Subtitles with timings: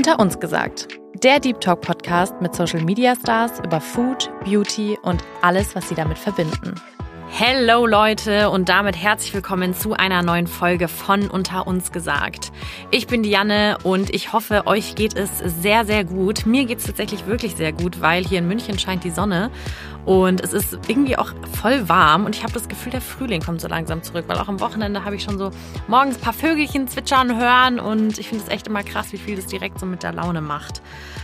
[0.00, 0.88] Unter uns gesagt.
[1.22, 5.94] Der Deep Talk Podcast mit Social Media Stars über Food, Beauty und alles, was sie
[5.94, 6.74] damit verbinden.
[7.28, 12.50] Hello Leute und damit herzlich willkommen zu einer neuen Folge von Unter uns gesagt.
[12.90, 16.46] Ich bin Diane und ich hoffe, euch geht es sehr, sehr gut.
[16.46, 19.50] Mir geht es tatsächlich wirklich sehr gut, weil hier in München scheint die Sonne
[20.04, 23.60] und es ist irgendwie auch voll warm und ich habe das Gefühl, der Frühling kommt
[23.60, 25.50] so langsam zurück, weil auch am Wochenende habe ich schon so
[25.88, 29.36] morgens ein paar Vögelchen zwitschern hören und ich finde es echt immer krass, wie viel
[29.36, 30.82] das direkt so mit der Laune macht.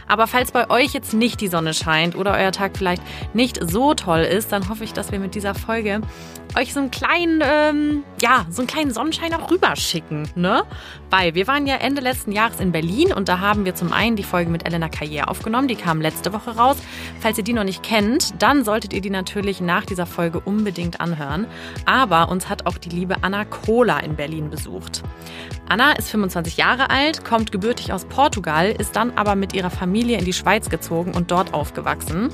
[0.08, 3.02] Aber falls bei euch jetzt nicht die Sonne scheint oder euer Tag vielleicht
[3.34, 6.00] nicht so toll ist, dann hoffe ich, dass wir mit dieser Folge
[6.56, 10.62] euch so einen kleinen, ähm, ja, so einen kleinen Sonnenschein auch rüberschicken, ne?
[11.10, 14.16] Weil wir waren ja Ende letzten Jahres in Berlin und da haben wir zum einen
[14.16, 16.76] die Folge mit Elena Carrière aufgenommen, die kam letzte Woche raus.
[17.20, 21.00] Falls ihr die noch nicht kennt, dann solltet ihr die natürlich nach dieser Folge unbedingt
[21.00, 21.46] anhören.
[21.86, 25.02] Aber uns hat auch die liebe Anna Kohler in Berlin besucht.
[25.68, 30.18] Anna ist 25 Jahre alt, kommt gebürtig aus Portugal, ist dann aber mit ihrer Familie
[30.18, 32.28] in die Schweiz gezogen und dort aufgewachsen.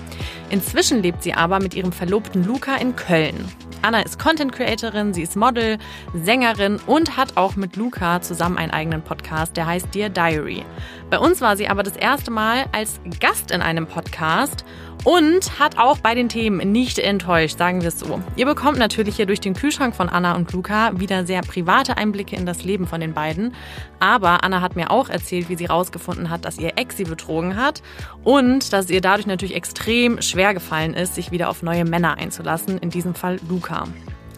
[0.51, 3.49] Inzwischen lebt sie aber mit ihrem Verlobten Luca in Köln.
[3.85, 5.77] Anna ist Content Creatorin, sie ist Model,
[6.15, 10.65] Sängerin und hat auch mit Luca zusammen einen eigenen Podcast, der heißt Dear Diary.
[11.11, 14.65] Bei uns war sie aber das erste Mal als Gast in einem Podcast
[15.05, 18.21] und hat auch bei den Themen nicht enttäuscht, sagen wir es so.
[18.37, 22.37] Ihr bekommt natürlich hier durch den Kühlschrank von Anna und Luca wieder sehr private Einblicke
[22.37, 23.55] in das Leben von den beiden.
[24.01, 27.57] Aber Anna hat mir auch erzählt, wie sie rausgefunden hat, dass ihr Ex sie betrogen
[27.57, 27.83] hat
[28.25, 32.19] und dass es ihr dadurch natürlich extrem schwer gefallen ist, sich wieder auf neue Männer
[32.19, 33.85] einzulassen, in diesem Fall Luca.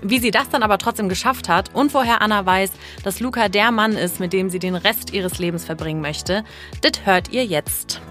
[0.03, 2.73] Wie sie das dann aber trotzdem geschafft hat und woher Anna weiß,
[3.05, 6.45] dass Luca der Mann ist, mit dem sie den Rest ihres Lebens verbringen möchte,
[6.83, 8.03] das hört ihr jetzt.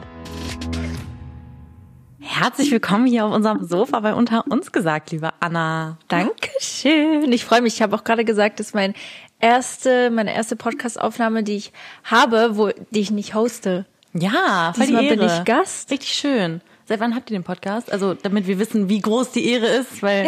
[2.35, 5.97] Herzlich willkommen hier auf unserem Sofa bei Unter uns gesagt, liebe Anna.
[6.07, 7.31] Dankeschön.
[7.31, 7.75] Ich freue mich.
[7.75, 8.95] Ich habe auch gerade gesagt, das ist mein
[9.39, 11.71] erste, meine erste Podcast-Aufnahme, die ich
[12.03, 13.85] habe, wo, die ich nicht hoste.
[14.13, 15.17] Ja, voll Diesmal die Ehre.
[15.17, 15.91] bin ich Gast.
[15.91, 16.61] Richtig schön.
[16.85, 17.91] Seit wann habt ihr den Podcast?
[17.91, 20.27] Also, damit wir wissen, wie groß die Ehre ist, weil.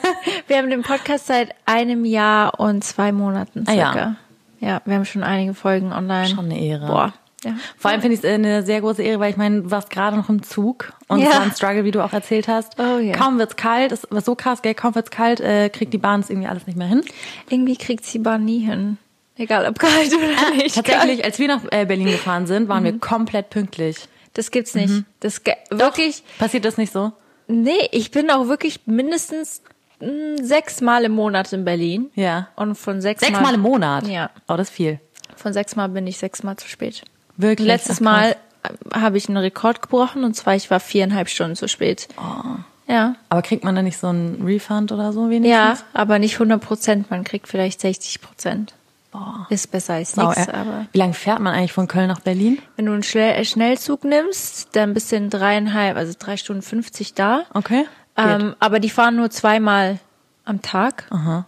[0.46, 3.92] Wir haben den Podcast seit einem Jahr und zwei Monaten Ah, ja.
[3.92, 4.16] circa.
[4.60, 4.80] ja.
[4.84, 6.28] wir haben schon einige Folgen online.
[6.28, 6.86] Schon eine Ehre.
[6.86, 7.14] Boah.
[7.44, 7.54] Ja.
[7.78, 10.16] Vor allem finde ich es eine sehr große Ehre, weil ich meine, du warst gerade
[10.16, 11.28] noch im Zug und Ja.
[11.28, 12.78] es war ein Struggle, wie du auch erzählt hast.
[12.78, 13.14] Oh ja.
[13.16, 16.20] Kaum wird's kalt, es war so krass, gell, kaum wird's kalt, äh, kriegt die Bahn
[16.20, 17.02] es irgendwie alles nicht mehr hin.
[17.48, 18.98] Irgendwie kriegt sie Bahn nie hin.
[19.36, 20.76] Egal ob kalt oder nicht.
[20.76, 23.96] Ah, Tatsächlich, als wir nach äh, Berlin gefahren sind, waren wir komplett pünktlich.
[24.34, 25.04] Das gibt's nicht.
[25.20, 26.22] Das ge- wirklich.
[26.38, 27.12] Passiert das nicht so?
[27.48, 29.62] Nee, ich bin auch wirklich mindestens
[30.00, 32.10] mh, sechs Mal im Monat in Berlin.
[32.14, 32.48] Ja.
[32.54, 34.06] Und von sechs, Sechsmal im Monat?
[34.06, 34.30] Ja.
[34.46, 35.00] Oh, das ist viel.
[35.36, 37.02] Von sechs Mal bin ich sechsmal zu spät.
[37.40, 37.66] Wirklich?
[37.66, 38.04] Letztes Ach.
[38.04, 42.08] Mal äh, habe ich einen Rekord gebrochen und zwar ich war viereinhalb Stunden zu spät.
[42.16, 42.56] Oh.
[42.86, 43.14] Ja.
[43.28, 45.50] Aber kriegt man da nicht so einen Refund oder so wenigstens?
[45.50, 47.10] Ja, aber nicht 100 Prozent.
[47.10, 48.74] Man kriegt vielleicht 60 Prozent.
[49.12, 49.46] Boah.
[49.48, 52.58] Ist besser als Sau, nichts, aber Wie lange fährt man eigentlich von Köln nach Berlin?
[52.76, 56.62] wenn du einen Schnell äh, Schnellzug nimmst, dann bist du in dreieinhalb, also drei Stunden
[56.62, 57.42] 50 da.
[57.54, 57.86] Okay.
[58.16, 59.98] Ähm, aber die fahren nur zweimal
[60.44, 61.04] am Tag.
[61.10, 61.46] Aha.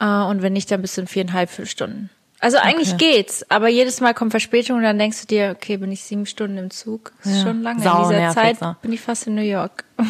[0.00, 2.10] Äh, und wenn nicht, dann bist du in viereinhalb fünf Stunden.
[2.44, 5.90] Also eigentlich geht's, aber jedes Mal kommt Verspätung und dann denkst du dir, okay, bin
[5.90, 7.12] ich sieben Stunden im Zug.
[7.22, 7.42] Das ist Ja.
[7.44, 7.82] schon lange.
[7.82, 8.76] Sau in dieser nervig, Zeit so.
[8.82, 9.84] bin ich fast in New York.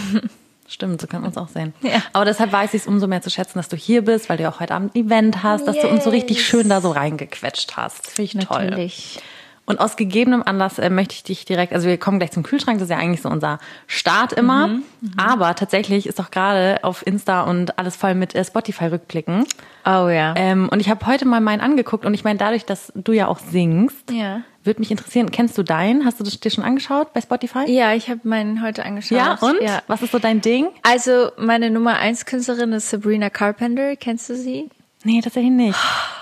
[0.66, 1.74] Stimmt, so kann man es auch sehen.
[1.82, 2.02] Ja.
[2.12, 4.48] Aber deshalb weiß ich es umso mehr zu schätzen, dass du hier bist, weil du
[4.48, 6.46] auch heute Abend ein Event hast, dass du uns so richtig Yes.
[6.46, 8.10] schön da so reingequetscht hast.
[8.10, 8.64] Finde ich toll.
[8.70, 9.18] Natürlich.
[9.66, 12.78] Und aus gegebenem Anlass äh, möchte ich dich direkt, also wir kommen gleich zum Kühlschrank,
[12.78, 14.68] das ist ja eigentlich so unser Start immer.
[14.68, 14.82] Mhm,
[15.16, 19.44] Aber tatsächlich ist auch gerade auf Insta und alles voll mit äh, Spotify-Rückblicken.
[19.86, 20.34] Oh ja.
[20.36, 23.26] Ähm, und ich habe heute mal meinen angeguckt und ich meine, dadurch, dass du ja
[23.28, 24.42] auch singst, Ja.
[24.64, 26.04] würde mich interessieren, kennst du deinen?
[26.04, 27.64] Hast du das dir schon angeschaut bei Spotify?
[27.70, 29.16] Ja, ich habe meinen heute angeschaut.
[29.18, 29.60] Ja, und?
[29.62, 29.82] Ja.
[29.86, 30.68] Was ist so dein Ding?
[30.82, 33.96] Also meine Nummer eins Künstlerin ist Sabrina Carpenter.
[33.96, 34.68] Kennst du sie?
[35.04, 35.78] Nee, tatsächlich nicht.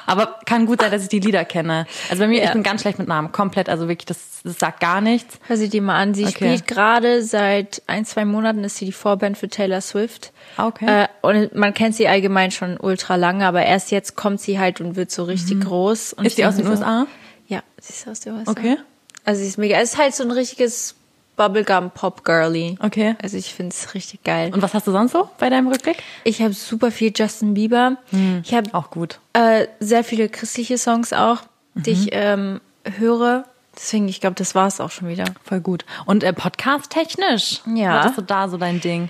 [0.07, 1.87] Aber kann gut sein, dass ich die Lieder kenne.
[2.11, 2.53] Also bei mir, ich Ja.
[2.53, 3.31] bin ganz schlecht mit Namen.
[3.31, 5.39] Komplett, also wirklich, das, das sagt gar nichts.
[5.47, 6.13] Hör sie dir mal an.
[6.15, 6.33] Sie Okay.
[6.35, 10.33] spielt gerade seit ein, zwei Monaten ist sie die Vorband für Taylor Swift.
[10.59, 11.05] Okay.
[11.05, 14.81] Äh, und man kennt sie allgemein schon ultra lange, aber erst jetzt kommt sie halt
[14.81, 16.15] und wird so richtig groß.
[16.15, 16.27] Und Mhm.
[16.27, 17.07] Ist ich die aus den so- USA?
[17.47, 18.51] Ja, sie ist aus den USA.
[18.51, 18.77] Okay.
[19.25, 19.77] Also sie ist mega.
[19.79, 20.97] Es ist halt so ein richtiges
[21.37, 22.77] Bubblegum Pop Girly.
[22.81, 23.17] Okay.
[23.23, 24.53] Also ich finde es richtig geil.
[24.53, 26.03] Und was hast du sonst so bei deinem Rückblick?
[26.25, 27.97] ich habe super viel Justin Bieber.
[28.45, 29.19] Ich habe Auch gut.
[29.33, 31.39] äh, sehr viele christliche Songs auch,
[31.75, 32.61] die ich ähm,
[32.99, 33.45] höre.
[33.75, 35.25] Deswegen, ich glaube, das war es auch schon wieder.
[35.45, 35.87] Voll gut.
[36.05, 37.63] Und äh, Podcast-technisch?
[37.75, 38.01] Ja.
[38.01, 39.09] Was ist so da so dein Ding?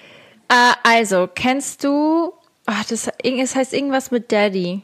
[0.48, 2.32] Äh, also, kennst du,
[2.66, 4.82] ach, das, es heißt irgendwas mit Daddy.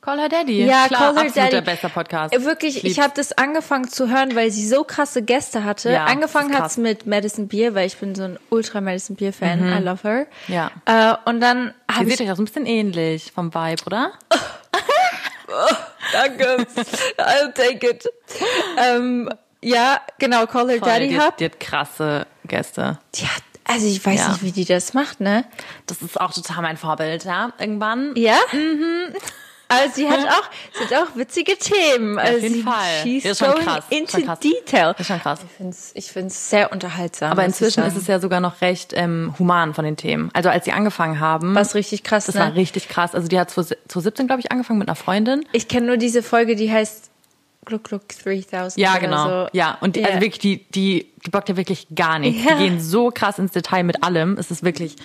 [0.00, 0.64] Call Her Daddy.
[0.64, 1.50] Ja, Klar, Call Her Daddy.
[1.50, 2.34] der beste Podcast.
[2.44, 2.98] Wirklich, ich Lieb's.
[2.98, 5.90] habe das angefangen zu hören, weil sie so krasse Gäste hatte.
[5.92, 9.60] Ja, angefangen hat's mit Madison Beer, weil ich bin so ein ultra Madison Beer Fan.
[9.60, 10.26] I love her.
[10.48, 10.54] Mhm.
[10.54, 10.70] Ja.
[10.86, 14.12] Äh, und dann habe ich seht euch auch so ein bisschen ähnlich vom Vibe, oder?
[16.12, 16.66] Danke.
[17.18, 18.08] I'll take it.
[18.78, 19.28] ähm,
[19.62, 21.36] Ja, genau, Call Her Voll, Daddy die, Hub.
[21.36, 22.98] die hat krasse Gäste.
[23.16, 24.28] Die hat, also ich weiß Ja.
[24.28, 25.44] nicht, wie die das macht, ne?
[25.86, 27.52] Das ist auch total mein Vorbild, ja.
[27.58, 28.14] Irgendwann.
[28.16, 28.36] Ja?
[28.52, 29.14] Mhm.
[29.70, 32.18] Also sie hat auch, sie hat auch witzige Themen.
[32.18, 33.02] auf also jeden sie, Fall.
[33.02, 34.40] She's Ja, ist schon going krass, into schon krass.
[34.40, 34.92] detail.
[34.92, 35.40] Das ist schon krass.
[35.44, 37.30] Ich finde es ich find's sehr unterhaltsam.
[37.32, 40.30] Aber inzwischen ist es ja sogar noch recht ähm, human von den Themen.
[40.34, 42.40] Also als sie angefangen haben, was richtig krass, das ne?
[42.42, 43.14] war richtig krass.
[43.14, 45.44] Also die hat 2017, glaube ich, angefangen mit einer Freundin.
[45.52, 47.10] Ich kenne nur diese Folge, die heißt
[47.66, 48.76] Gluck Gluck 3000.
[48.78, 49.28] Ja, oder genau.
[49.44, 49.48] So.
[49.52, 50.20] Ja, und die, also Ja.
[50.22, 52.42] wirklich, die, die, die bockt ja wirklich gar nichts.
[52.44, 52.54] Ja.
[52.56, 54.36] Die gehen so krass ins Detail mit allem.
[54.38, 54.96] Es ist wirklich,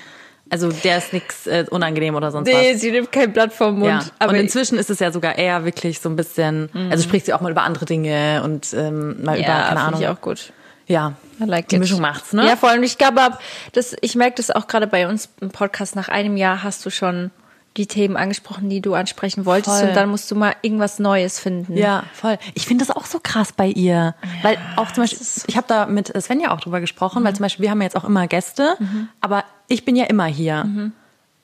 [0.50, 2.81] also der ist nichts äh, unangenehm oder sonst Nee, was.
[2.81, 3.89] sie nimmt kein Blatt vom Mund.
[3.92, 4.01] Ja.
[4.19, 7.33] Aber und inzwischen ist es ja sogar eher wirklich so ein bisschen, also spricht sie
[7.33, 10.01] auch mal über andere Dinge und ähm, mal über, ja, keine finde Ahnung.
[10.01, 10.53] ich auch gut.
[10.88, 11.81] Ja, like die it.
[11.81, 12.45] Mischung macht's, ne?
[12.47, 13.42] Ja, vor allem, ich glaube, ab-
[13.74, 15.95] das, ich merke das auch gerade bei uns im Podcast.
[15.95, 17.31] Nach einem Jahr hast du schon
[17.77, 19.80] die Themen angesprochen, die du ansprechen wolltest.
[19.80, 19.89] Voll.
[19.89, 21.75] Und dann musst du mal irgendwas Neues finden.
[21.77, 22.38] Ja, voll.
[22.54, 24.16] Ich finde das auch so krass bei ihr.
[24.42, 27.63] weil auch zum Beispiel, ich habe da mit Svenja auch drüber gesprochen, weil zum Beispiel
[27.63, 28.77] wir haben ja jetzt auch immer Gäste,
[29.22, 30.92] aber ich bin ja immer hier.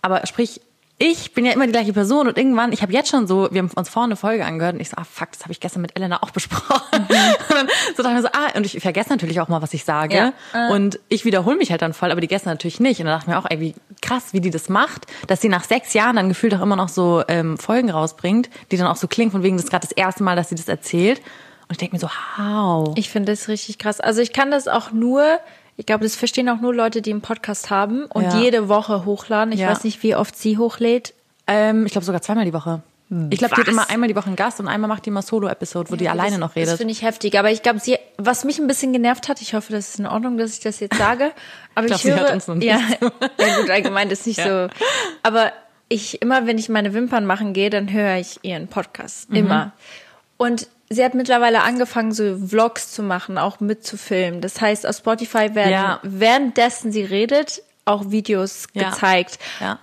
[0.01, 0.61] Aber sprich,
[1.01, 3.63] ich bin ja immer die gleiche Person und irgendwann, ich habe jetzt schon so, wir
[3.63, 5.81] haben uns vorne eine Folge angehört und ich so, ah fuck, das habe ich gestern
[5.81, 6.81] mit Elena auch besprochen.
[7.01, 7.67] Und dann
[7.97, 10.15] so dachte ich mir so, ah, und ich vergesse natürlich auch mal, was ich sage.
[10.53, 10.69] Ja.
[10.69, 12.99] Und ich wiederhole mich halt dann voll, aber die gestern natürlich nicht.
[12.99, 15.49] Und dann dachte ich mir auch, ey, wie krass, wie die das macht, dass sie
[15.49, 18.95] nach sechs Jahren dann gefühlt auch immer noch so ähm, Folgen rausbringt, die dann auch
[18.95, 21.19] so klingen, von wegen, das ist gerade das erste Mal, dass sie das erzählt.
[21.67, 22.93] Und ich denke mir so, how?
[22.95, 23.99] Ich finde das richtig krass.
[23.99, 25.39] Also ich kann das auch nur,
[25.77, 28.37] ich glaube, das verstehen auch nur Leute, die einen Podcast haben und Ja.
[28.39, 29.53] jede Woche hochladen.
[29.53, 29.69] Ich Ja.
[29.69, 31.13] weiß nicht, wie oft sie hochlädt.
[31.47, 32.81] Ähm, ich glaube sogar zweimal die Woche.
[33.29, 35.21] Ich glaube, die hat immer einmal die Woche einen Gast und einmal macht die immer
[35.21, 36.77] Solo-Episode, wo die alleine das, noch Das redet.
[36.77, 37.37] finde ich heftig.
[37.37, 40.05] Aber ich glaube, sie, was mich ein bisschen genervt hat, ich hoffe, das ist in
[40.07, 41.33] Ordnung, dass ich das jetzt sage.
[41.75, 42.79] Aber Ich glaub, ich, sie höre, hört uns noch nicht ja,
[43.37, 44.67] ja gut, allgemein das ist nicht Ja.
[44.69, 44.73] so.
[45.23, 45.51] Aber
[45.89, 49.35] ich immer, wenn ich meine Wimpern machen gehe, dann höre ich ihren Podcast Mhm.
[49.35, 49.71] immer.
[50.37, 54.41] Und sie hat mittlerweile angefangen, so Vlogs zu machen, auch mitzufilmen.
[54.41, 55.99] Das heißt, auf Spotify werden Ja.
[56.03, 58.89] währenddessen sie redet auch Videos Ja.
[58.91, 59.39] gezeigt.
[59.59, 59.79] ja.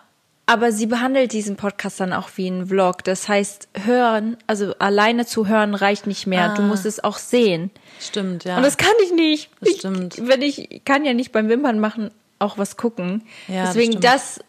[0.50, 3.04] Aber sie behandelt diesen Podcast dann auch wie einen Vlog.
[3.04, 6.54] Das heißt, hören, also alleine zu hören reicht nicht mehr.
[6.54, 7.70] Du musst es auch sehen.
[8.00, 8.56] Stimmt, ja.
[8.56, 9.50] Und das kann ich nicht.
[9.60, 10.16] Das ich, stimmt.
[10.26, 13.24] Wenn ich kann ja nicht beim Wimpern machen auch was gucken.
[13.46, 14.40] Ja, Deswegen das,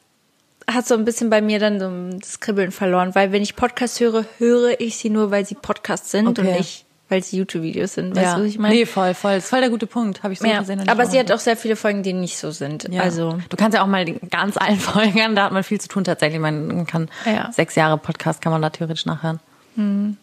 [0.73, 3.99] hat so ein bisschen bei mir dann so das Kribbeln verloren, weil wenn ich Podcasts
[3.99, 6.57] höre, höre ich sie nur, weil sie Podcasts sind und Okay.
[6.57, 8.15] nicht, weil sie YouTube-Videos sind.
[8.15, 8.35] Weißt ja.
[8.35, 8.75] du, was ich meine?
[8.75, 9.35] Nee, voll, voll.
[9.35, 10.23] Das ist voll der gute Punkt.
[10.23, 10.59] Habe ich so ja.
[10.59, 10.87] gesehen.
[10.87, 12.87] Aber sie hat auch sehr viele Folgen, die nicht so sind.
[12.89, 13.01] Ja.
[13.01, 15.81] Also du kannst ja auch mal die ganz alten Folgen, an, da hat man viel
[15.81, 16.39] zu tun tatsächlich.
[16.39, 17.51] Man kann Ja.
[17.51, 19.39] Sechs Jahre Podcast kann man da theoretisch nachhören.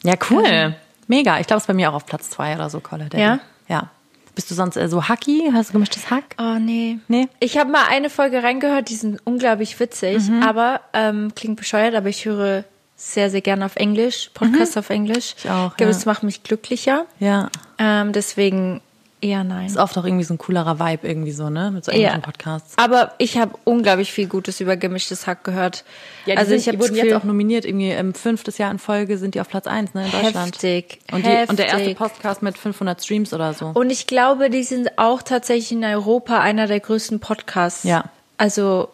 [0.03, 0.75] Ja, cool.
[1.09, 1.41] Mega.
[1.41, 3.19] Ich glaube, es ist bei mir auch auf Platz zwei oder so, Call Daddy.
[3.19, 3.39] Ja?
[3.69, 3.91] Ja.
[4.37, 5.51] Bist du sonst äh, so hacky?
[5.53, 6.37] Hast du gemischtes Hack?
[6.39, 6.99] Oh nee.
[7.09, 7.27] Nee?
[7.41, 10.43] Ich habe mal eine Folge reingehört, die sind unglaublich witzig, Mhm.
[10.45, 12.63] aber ähm, klingt bescheuert, aber ich höre
[12.97, 15.35] sehr, sehr gerne auf Englisch, Podcasts auf Englisch.
[15.35, 15.39] Mhm.
[15.45, 15.97] Ich auch, Ich glaube, ja.
[15.99, 17.07] das macht mich glücklicher.
[17.19, 17.49] Ja.
[17.79, 18.81] Ähm, deswegen
[19.21, 19.67] eher nein.
[19.67, 21.71] Ist oft auch irgendwie so ein coolerer Vibe irgendwie so, ne?
[21.71, 21.99] Mit so Ja.
[21.99, 22.75] englischen Podcasts.
[22.77, 25.85] Aber ich habe unglaublich viel Gutes über gemischtes Hack gehört.
[26.27, 28.71] Ja, die also sind, ich habe die wurden jetzt auch nominiert, irgendwie im fünftes Jahr
[28.71, 30.55] in Folge sind die auf Platz eins ne, in Deutschland.
[30.55, 31.01] heftig.
[31.13, 31.51] Und, die, heftig.
[31.51, 33.67] und der erste Podcast mit 500 Streams oder so.
[33.67, 37.85] Und ich glaube, die sind auch tatsächlich in Europa einer der größten Podcasts.
[37.85, 38.05] Ja.
[38.39, 38.89] Also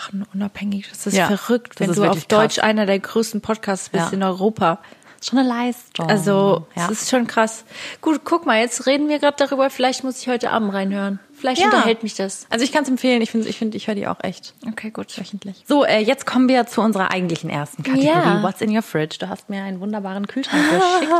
[0.00, 0.88] sprachenunabhängig.
[0.90, 2.38] Das ist Ja, verrückt, wenn du auf wirklich krass.
[2.54, 4.12] Deutsch einer der größten Podcasts bist Ja.
[4.12, 4.78] in Europa.
[5.20, 6.08] Ist schon eine Leistung.
[6.08, 6.88] Also, ja.
[6.88, 7.64] das ist schon krass.
[8.00, 9.70] Gut, guck mal, jetzt reden wir gerade darüber.
[9.70, 11.18] Vielleicht muss ich heute Abend reinhören.
[11.38, 11.66] Vielleicht Ja.
[11.66, 12.46] unterhält mich das.
[12.48, 13.20] also ich kann es empfehlen.
[13.20, 15.18] Ich finde, ich, find, ich höre die auch echt Okay, gut.
[15.18, 15.64] wöchentlich.
[15.68, 18.06] So, äh, jetzt kommen wir zu unserer eigentlichen ersten Kategorie.
[18.06, 18.42] Ja.
[18.42, 19.18] What's in your fridge?
[19.20, 21.12] Du hast mir einen wunderbaren Kühlschrank geschickt.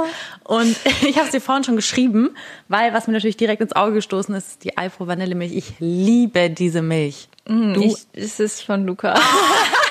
[0.44, 0.74] Und
[1.06, 2.30] ich habe es dir vorhin schon geschrieben,
[2.68, 5.54] weil was mir natürlich direkt ins Auge gestoßen ist, die Alpro Vanillemilch.
[5.54, 7.28] Ich liebe diese Milch.
[7.44, 9.14] Du, Ich, es ist von Luca.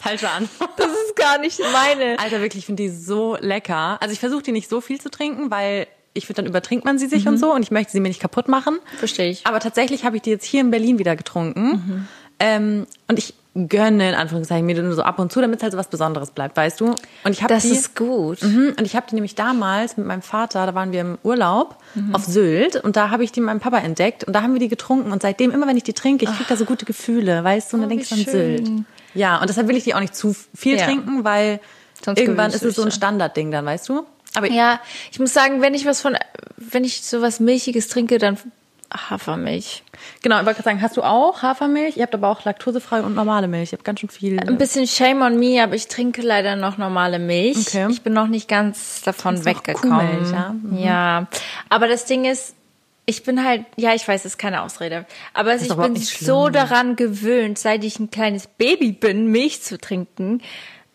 [0.00, 0.70] falsche Antwort.
[0.76, 2.18] Das ist gar nicht meine.
[2.18, 3.98] Alter, wirklich, ich finde die so lecker.
[4.00, 6.98] Also ich versuche die nicht so viel zu trinken, weil ich finde, dann übertrinkt man
[6.98, 8.78] sie sich und so und ich möchte sie mir nicht kaputt machen.
[8.98, 9.46] Verstehe ich.
[9.46, 12.08] Aber tatsächlich habe ich die jetzt hier in Berlin wieder getrunken.
[12.40, 13.34] Ähm, und ich
[13.68, 15.88] gönne in Anführungszeichen mir die nur so ab und zu, damit es halt so was
[15.88, 16.86] Besonderes bleibt, weißt du?
[17.24, 18.40] Und ich habe Das die, ist gut.
[18.42, 21.76] Mhm, und ich habe die nämlich damals mit meinem Vater, da waren wir im Urlaub
[22.12, 24.68] auf Sylt und da habe ich die meinem Papa entdeckt und da haben wir die
[24.68, 27.72] getrunken und seitdem immer wenn ich die trinke, ich kriege da so gute Gefühle, weißt
[27.72, 28.70] du, und dann Oh, denkst du wie an Sylt.
[29.18, 30.84] Ja, und deshalb will ich die auch nicht zu viel Ja.
[30.86, 31.60] trinken, weil
[32.04, 32.90] Sonst irgendwann ist es so ein.
[32.92, 34.06] Standardding dann, weißt du?
[34.34, 36.16] Aber Ja, ich muss sagen, wenn ich was von,
[36.56, 38.38] wenn ich sowas Milchiges trinke, dann
[38.94, 39.82] Hafermilch.
[40.22, 41.96] genau, ich wollte gerade sagen, hast du auch Hafermilch?
[41.98, 43.72] Ihr habt aber auch laktosefrei und normale Milch.
[43.72, 44.40] Ihr habt ganz schön viel.
[44.40, 47.58] Ein bisschen Shame on me, aber ich trinke leider noch normale Milch.
[47.58, 47.86] Okay.
[47.90, 50.32] Ich bin noch nicht ganz davon weggekommen.
[50.32, 50.52] Ja?
[50.54, 50.78] Mhm.
[50.78, 51.26] ja,
[51.68, 52.54] aber das Ding ist,
[53.08, 56.26] ich bin halt, ja, ich weiß, das ist keine Ausrede, aber ich bin nicht schlimm.
[56.26, 60.42] so daran gewöhnt, seit ich ein kleines Baby bin, Milch zu trinken.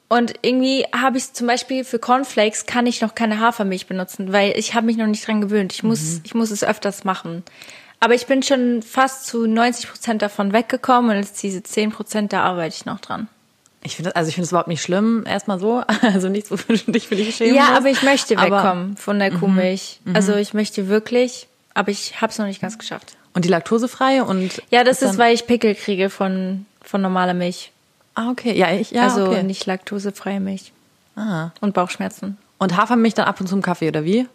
[0.09, 4.53] Und irgendwie habe ich zum Beispiel für Cornflakes kann ich noch keine Hafermilch benutzen, weil
[4.57, 5.73] ich habe mich noch nicht dran gewöhnt.
[5.73, 6.21] Ich muss, Mhm.
[6.23, 7.41] ich muss es öfters machen.
[7.99, 12.31] Aber ich bin schon fast zu 90 Prozent davon weggekommen und jetzt diese 10 Prozent,
[12.31, 13.27] da arbeite ich noch dran.
[13.81, 15.83] Ich finde, also ich finde es überhaupt nicht schlimm, erstmal so.
[16.03, 17.77] Also nichts, wofür du dich für dich schämen Ja, musst.
[17.77, 18.53] aber ich möchte Aber- Mhm.
[18.63, 19.99] wegkommen von der Kuhmilch.
[20.13, 23.15] Also ich möchte wirklich, aber ich habe es noch nicht ganz geschafft.
[23.33, 24.61] Und die laktosefreie und.
[24.69, 27.71] Ja, das ist, weil ich Pickel kriege von, von normaler Milch.
[28.15, 28.55] Ah, okay.
[28.55, 29.43] Ja, ich, ja, also okay.
[29.43, 30.71] nicht laktosefreie Milch.
[31.15, 31.49] Ah.
[31.61, 32.37] Und Bauchschmerzen.
[32.59, 34.27] Und Hafermilch dann ab und zu im Kaffee, oder wie?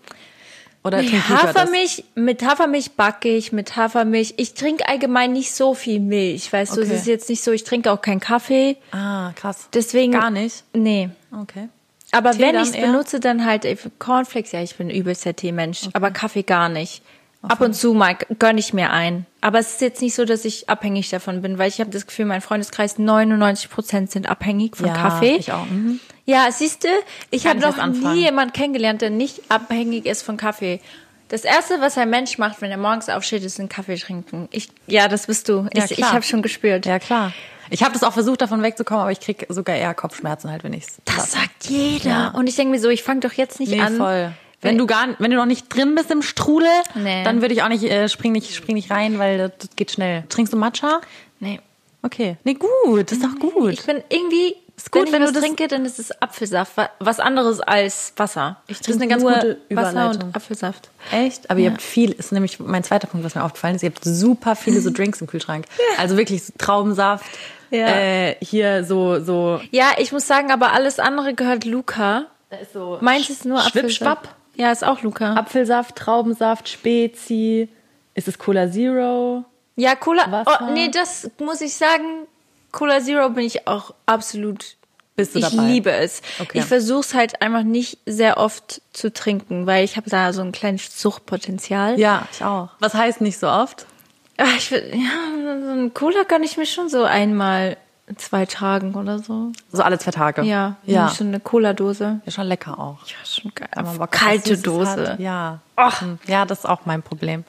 [0.85, 1.13] Oder das?
[1.29, 4.35] Hafermilch, mit Hafermilch backe ich, mit Hafermilch.
[4.37, 6.97] Ich trinke allgemein nicht so viel Milch, weißt du, es Okay.
[6.97, 8.77] ist jetzt nicht so, ich trinke auch keinen Kaffee.
[8.93, 9.69] Ah, krass.
[9.73, 10.13] Deswegen.
[10.13, 10.65] Gar nicht?
[10.73, 11.11] Nee.
[11.33, 11.69] Okay.
[12.13, 14.53] Aber Tee wenn ich es benutze, dann halt äh, Cornflakes.
[14.53, 15.89] Ja, ich bin übelst der Teemensch.
[15.93, 17.03] Aber Kaffee gar nicht.
[17.43, 19.25] Ab und zu mal gönne ich mir ein.
[19.41, 22.07] Aber es ist jetzt nicht so, dass ich abhängig davon bin, weil ich habe das
[22.07, 25.37] Gefühl, mein Freundeskreis 99 Prozent sind abhängig von ja, Kaffee.
[25.37, 25.65] Ich auch.
[25.67, 26.01] Mhm.
[26.25, 26.89] Ja, siehst du,
[27.31, 30.81] ich habe ich noch nie jemanden kennengelernt, der nicht abhängig ist von Kaffee.
[31.29, 34.49] Das erste, was ein Mensch macht, wenn er morgens aufsteht, ist einen Kaffee trinken.
[34.51, 35.69] Ich, ja, das bist du.
[35.75, 36.87] Ja, ich ich habe schon gespürt.
[36.87, 37.33] Ja, klar.
[37.71, 40.73] Ich habe das auch versucht, davon wegzukommen, aber ich krieg sogar eher Kopfschmerzen halt, wenn
[40.73, 42.35] ich's Das sagt jeder.
[42.35, 43.97] Und ich denke mir so, ich fange doch jetzt nicht Nee, an.
[43.97, 44.33] voll.
[44.61, 47.23] Wenn du gar, wenn du noch nicht drin bist im Strudel, Nee.
[47.25, 50.25] dann würde ich auch nicht, äh, spring nicht, spring nicht rein, weil das, geht schnell.
[50.29, 51.01] Trinkst du Matcha?
[51.39, 51.61] Nee.
[52.03, 52.37] Okay.
[52.45, 53.73] Nee, gut, das ist doch gut.
[53.73, 56.77] Ich bin irgendwie, Ist gut, wenn ich wenn du das- trinke, dann ist es Apfelsaft.
[56.77, 58.57] wa- Was anderes als Wasser.
[58.67, 60.23] Ich Das ist trinke eine ganz gute Wasser Überleitung.
[60.29, 60.91] und Apfelsaft.
[61.13, 61.51] Echt?
[61.51, 63.83] Aber ihr habt viel, ist nämlich mein zweiter Punkt, was mir aufgefallen ist.
[63.83, 65.67] Ihr habt super viele so Drinks im Kühlschrank.
[65.99, 67.25] Also wirklich Traubensaft.
[67.71, 67.87] Ja.
[67.89, 69.61] Äh, hier so, so.
[69.73, 72.27] Ja, ich muss sagen, aber alles andere gehört Luca.
[72.51, 72.99] Da ist so.
[73.03, 73.79] Meins ist nur Apfelsaft.
[73.97, 74.29] Schwippschwapp.
[74.59, 75.35] Ja, ist auch Luca.
[75.35, 77.69] Apfelsaft, Traubensaft, Spezi.
[78.15, 79.45] Ist es Cola Zero?
[79.77, 80.31] Ja, Cola.
[80.31, 80.69] Wasser.
[80.69, 82.27] Oh, nee, das muss ich sagen.
[82.73, 84.77] Cola Zero bin ich auch absolut.
[85.15, 85.69] Bist du ich dabei?
[85.69, 86.23] liebe es.
[86.41, 86.59] Okay.
[86.59, 90.43] Ich versuche es halt einfach nicht sehr oft zu trinken, weil ich habe da so
[90.43, 91.99] ein kleines Suchtpotenzial.
[91.99, 92.71] Ja, ich auch.
[92.81, 93.87] Was heißt nicht so oft?
[94.39, 94.81] Ach, ich ja,
[95.65, 97.77] so ein Cola kann ich mir schon so einmal in
[98.17, 99.53] zwei Tagen oder so.
[99.73, 100.43] So alle zwei Tage.
[100.43, 101.09] Ja, Ja.
[101.09, 102.21] so eine Cola-Dose.
[102.25, 102.99] Ja, schon lecker auch.
[103.07, 103.69] Ja, schon geil.
[103.75, 105.13] Bock auf Kalte Dose.
[105.13, 105.21] Hat.
[105.21, 105.61] Ja.
[105.77, 106.19] Hm.
[106.27, 107.45] Ja, das ist auch mein Problem.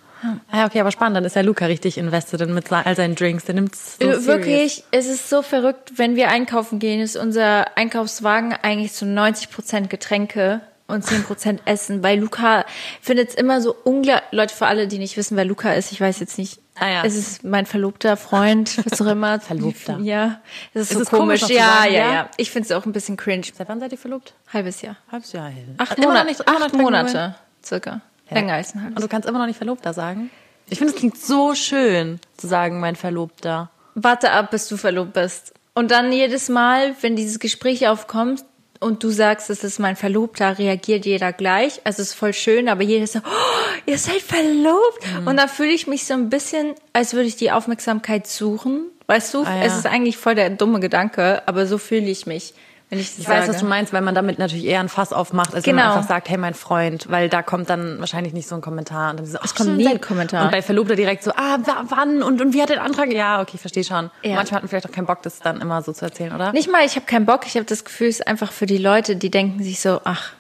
[0.51, 1.15] Ja, okay, aber spannend.
[1.15, 3.45] Dann ist ja Luca richtig invested in mit all seinen Drinks.
[3.45, 4.25] Der nimmt's so serious.
[4.25, 9.49] Wirklich, es ist so verrückt, wenn wir einkaufen gehen, ist unser Einkaufswagen eigentlich zu 90
[9.49, 12.65] Prozent Getränke und 10 Prozent Essen, weil Luca
[13.01, 16.01] findet es immer so unglaublich, Leute, für alle, die nicht wissen, wer Luca ist, ich
[16.01, 17.03] weiß jetzt nicht, Ah, ja.
[17.05, 19.39] es ist mein verlobter Freund, was auch immer.
[19.39, 19.98] Verlobter.
[20.00, 20.41] Ja,
[20.74, 22.13] es ist, Ist so es komisch, ja, sagen, ja, ja?
[22.13, 22.29] ja.
[22.38, 23.45] Ich finde es auch ein bisschen cringe.
[23.53, 24.33] Seit wann seid ihr verlobt?
[24.53, 24.95] Halbes Jahr.
[25.12, 25.51] Halbes Jahr.
[25.77, 28.01] Acht Monate, nicht- acht nicht Monate, circa.
[28.29, 28.36] Ja.
[28.36, 30.29] Länger als ein Und halbes du kannst immer noch nicht Verlobter sagen?
[30.69, 33.71] Ich finde, es klingt so schön, zu sagen, mein Verlobter.
[33.95, 35.53] warte ab, bis du verlobt bist.
[35.74, 38.43] Und dann jedes Mal, wenn dieses Gespräch aufkommt
[38.79, 41.81] und du sagst, es ist mein Verlobter, reagiert jeder gleich.
[41.83, 45.00] Also es ist voll schön, aber jeder ist so, oh, ihr seid verlobt.
[45.21, 45.27] Mhm.
[45.27, 48.86] Und dann fühle ich mich so ein bisschen, als würde ich die Aufmerksamkeit suchen.
[49.07, 49.63] Weißt du, Ah, ja.
[49.63, 52.53] es ist eigentlich voll der dumme Gedanke, aber so fühle ich mich,
[52.89, 53.41] wenn ich Ich sage.
[53.41, 55.88] weiß, was du meinst, weil man damit natürlich eher ein Fass aufmacht, als wenn Genau.
[55.89, 59.12] man einfach sagt, hey, mein Freund, weil da kommt dann wahrscheinlich nicht so ein Kommentar.
[59.12, 60.46] Und dann so, es kommt nie ein Kommentar.
[60.46, 63.12] Und bei Verlobter direkt so, ah, wa- wann und, und wie hat der Antrag?
[63.13, 64.10] Ja, okay, verstehe schon.
[64.24, 64.36] Ja.
[64.36, 66.51] Manchmal hat man vielleicht auch keinen Bock, das dann immer so zu erzählen, oder?
[66.51, 67.41] Nicht mal, ich habe keinen Bock.
[67.46, 70.31] Ich habe das Gefühl, es ist einfach für die Leute, die denken sich so, ach,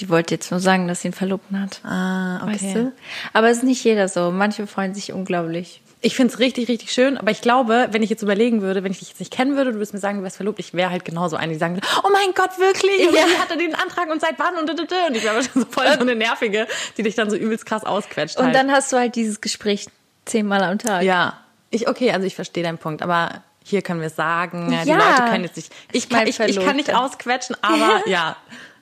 [0.00, 1.80] die wollte jetzt nur sagen, dass sie einen Verlobten hat.
[1.84, 2.52] Ah, okay.
[2.52, 2.92] Weißt du?
[3.32, 4.30] Aber es ist nicht jeder so.
[4.30, 5.80] Manche freuen sich unglaublich.
[6.00, 9.00] Ich find's richtig, richtig schön, aber ich glaube, wenn ich jetzt überlegen würde, wenn ich
[9.00, 11.04] dich jetzt nicht kennen würde, du würdest mir sagen, du wärst verlobt, ich wäre halt
[11.04, 13.08] genauso eine, die sagen würde, oh mein Gott, wirklich?
[13.08, 13.26] Und Ja.
[13.26, 14.54] wie hat er den Antrag und seit wann?
[14.56, 17.28] Und, und, und, und ich wäre schon so voll so eine Nervige, die dich dann
[17.30, 18.36] so übelst krass ausquetscht.
[18.38, 18.54] Und halt.
[18.54, 19.86] dann hast du halt dieses Gespräch
[20.24, 21.02] zehnmal am Tag.
[21.02, 21.40] Ja,
[21.70, 24.92] ich, okay, also ich verstehe deinen Punkt, aber hier können wir es sagen, ja, die.
[24.92, 28.36] Leute können jetzt nicht, ich kann, ich, ich kann nicht ausquetschen, aber ja,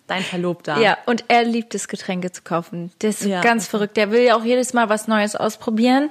[0.07, 0.79] dein Verlobter.
[0.81, 2.93] Ja, und er liebt es, Getränke zu kaufen.
[3.01, 3.41] Der ist Ja.
[3.41, 3.97] ganz verrückt.
[3.97, 6.11] Der will ja auch jedes Mal was Neues ausprobieren.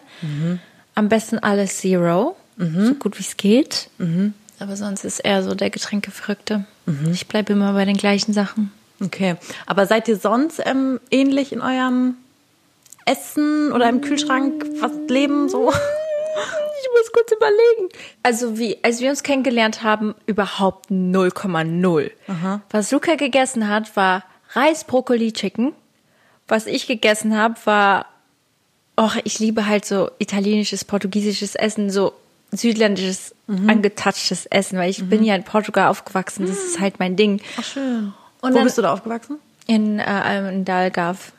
[0.96, 3.90] Am besten alles Zero, so gut wie es geht.
[4.60, 6.66] Aber sonst ist er so der Getränkeverrückte.
[7.12, 8.72] Ich bleibe immer bei den gleichen Sachen.
[9.04, 9.36] Okay,
[9.66, 12.16] aber seid ihr sonst ähm, ähnlich in eurem
[13.06, 15.72] Essen oder im Kühlschrank, was Leben so?
[15.72, 17.90] Ich muss kurz überlegen.
[18.24, 22.12] Also wie, als wir uns kennengelernt haben, überhaupt 0,0.
[22.70, 25.74] Was Luca gegessen hat, war Reis, Brokkoli, Chicken.
[26.48, 28.06] Was ich gegessen habe, war,
[28.98, 32.14] och, ich liebe halt so italienisches, portugiesisches Essen, so
[32.52, 37.42] südländisches, angetatschtes Essen, weil ich bin ja in Portugal aufgewachsen, das ist halt mein Ding.
[37.60, 38.14] Ach schön.
[38.42, 39.38] Und Wo dann- bist du da aufgewachsen?
[39.68, 41.32] In, äh, in Dalgav,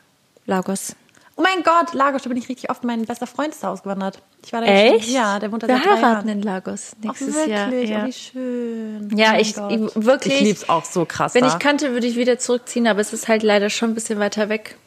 [0.45, 0.95] Lagos.
[1.37, 2.83] Oh mein Gott, Lagos, da bin ich richtig oft.
[2.83, 4.19] Mein bester Freund ist da ausgewandert.
[4.43, 5.05] Ich war da Echt?
[5.05, 6.39] Jetzt, ja, der wohnt da Wir seit drei heiraten Jahren.
[6.39, 7.49] in Lagos Ach, nächstes wirklich?
[7.55, 7.69] Jahr.
[7.71, 9.09] Oh, Ja, wie schön.
[9.17, 9.71] ja Oh ich, Gott.
[9.71, 10.33] ich wirklich.
[10.35, 11.49] Ich lieb's auch so krass Wenn da.
[11.53, 14.49] ich könnte, würde ich wieder zurückziehen, aber es ist halt leider schon ein bisschen weiter
[14.49, 14.77] weg.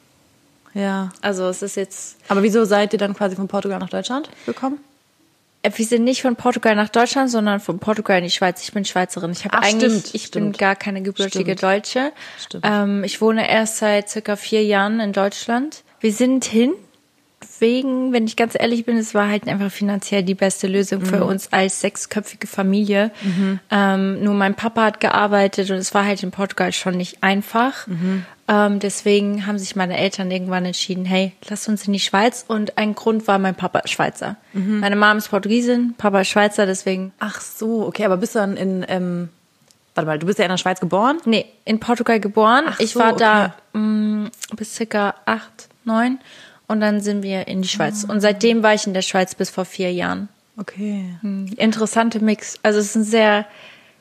[0.75, 1.11] Ja.
[1.21, 2.17] Also es ist jetzt.
[2.29, 4.79] Aber wieso seid ihr dann quasi von Portugal nach Deutschland gekommen?
[5.63, 8.63] Äh, Wir sind nicht von Portugal nach Deutschland, sondern von Portugal in die Schweiz.
[8.63, 9.33] Ich bin Schweizerin.
[9.33, 10.59] Ich habe eigentlich, stimmt, ich bin stimmt.
[10.59, 11.63] gar keine gebürtige Stimmt.
[11.63, 12.13] Deutsche.
[12.39, 12.65] Stimmt.
[12.67, 15.83] Ähm, ich wohne erst seit circa vier Jahren in Deutschland.
[16.01, 16.73] Wir sind hin.
[17.59, 21.07] Wegen, wenn ich ganz ehrlich bin, es war halt einfach finanziell die beste Lösung Mhm.
[21.07, 23.11] für uns als sechsköpfige Familie.
[23.71, 27.87] Ähm, nur mein Papa hat gearbeitet und es war halt in Portugal schon nicht einfach.
[27.87, 28.25] Mhm.
[28.49, 32.45] Ähm, deswegen haben sich meine Eltern irgendwann entschieden, hey, lass uns in die Schweiz.
[32.49, 34.37] Und ein Grund war, mein Papa ist Schweizer.
[34.53, 34.81] Mhm.
[34.81, 37.13] Meine Mom ist Portugiesin, Papa ist Schweizer, deswegen.
[37.21, 39.29] Ach so, okay, aber bist du dann in, ähm,
[39.95, 41.19] warte mal, du bist ja in der Schweiz geboren?
[41.25, 42.65] Nee, in Portugal geboren.
[42.69, 43.51] Ach ich so, war okay.
[43.73, 46.19] da mh, bis circa acht, neun.
[46.71, 48.05] Und dann sind wir in die Schweiz.
[48.05, 50.29] Und seitdem war ich in der Schweiz bis vor vier Jahren.
[50.57, 51.05] Okay.
[51.57, 52.59] Interessante Mix.
[52.63, 53.45] Also es ist ein sehr,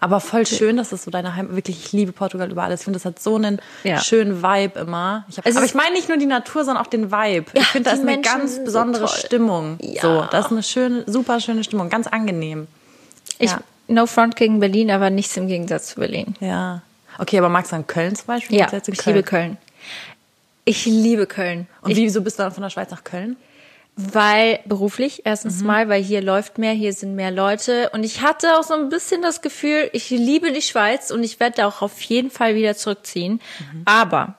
[0.01, 2.81] Aber voll schön, dass das so deine Heimat, wirklich, ich liebe Portugal über alles.
[2.81, 3.99] Ich finde, das hat so einen Ja.
[3.99, 5.25] schönen Vibe immer.
[5.29, 7.47] Ich hab, Es aber ich meine nicht nur die Natur, sondern auch den Vibe.
[7.53, 9.17] Ja, ich finde, da ist eine Menschen ganz so besondere toll.
[9.25, 9.77] Stimmung.
[9.81, 10.01] Ja.
[10.01, 12.67] So, das ist eine schöne, super schöne Stimmung, ganz angenehm.
[13.39, 13.51] ich,
[13.87, 16.35] no front gegen Berlin, aber nichts im Gegensatz zu Berlin.
[16.39, 16.81] Ja.
[17.17, 18.59] Okay, aber magst du dann Köln zum Beispiel?
[18.59, 19.57] Ja, ich liebe Köln.
[20.69, 21.67] Ich liebe Köln.
[21.81, 23.37] Und ich, wieso bist du dann von der Schweiz nach Köln?
[23.95, 27.89] Weil beruflich, erstens mal, weil hier läuft mehr, hier sind mehr Leute.
[27.89, 31.39] Und ich hatte auch so ein bisschen das Gefühl, ich liebe die Schweiz und ich
[31.39, 33.41] werde da auch auf jeden Fall wieder zurückziehen.
[33.85, 34.35] Aber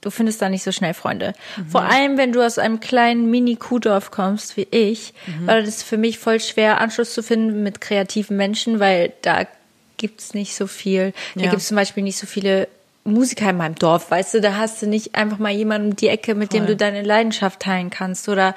[0.00, 1.34] du findest da nicht so schnell Freunde.
[1.70, 5.14] Vor allem, wenn du aus einem kleinen Mini-Kuhdorf kommst, wie ich,
[5.46, 9.46] war das für mich voll schwer, Anschluss zu finden mit kreativen Menschen, weil da
[9.96, 11.14] gibt's nicht so viel.
[11.36, 11.50] Da Ja.
[11.50, 12.66] gibt's zum Beispiel nicht so viele
[13.04, 16.08] Musiker in meinem Dorf, weißt du, da hast du nicht einfach mal jemanden um die
[16.08, 16.68] Ecke, mit dem Voll.
[16.68, 18.54] du deine Leidenschaft teilen kannst oder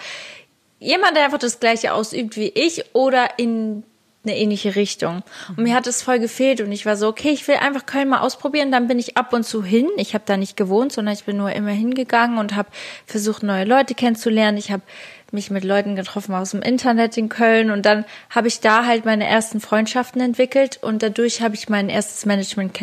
[0.80, 3.84] jemand, der einfach das Gleiche ausübt wie ich oder in
[4.24, 5.24] eine ähnliche Richtung.
[5.50, 8.10] Und mir hat es voll gefehlt und ich war so, okay, ich will einfach Köln
[8.10, 8.72] mal ausprobieren.
[8.72, 9.88] Dann bin ich ab und zu hin.
[9.96, 12.70] Ich habe da nicht gewohnt, sondern ich bin nur immer hingegangen und habe
[13.06, 14.58] versucht, neue Leute kennenzulernen.
[14.58, 14.84] Ich habe
[15.32, 19.06] mich mit Leuten getroffen aus dem Internet in Köln und dann habe ich da halt
[19.06, 22.74] meine ersten Freundschaften entwickelt und dadurch habe ich mein erstes Management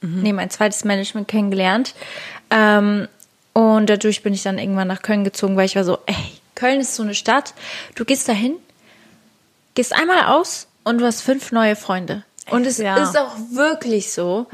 [0.00, 1.94] kennen, nee, mein zweites Management kennengelernt.
[2.50, 3.08] Ähm,
[3.52, 6.14] und dadurch bin ich dann irgendwann nach Köln gezogen, weil ich war so, ey,
[6.54, 7.54] Köln ist so eine Stadt.
[7.94, 8.54] Du gehst dahin,
[9.74, 12.24] gehst einmal aus und du hast fünf neue Freunde.
[12.50, 13.02] Und es Ja.
[13.02, 14.46] ist auch wirklich so.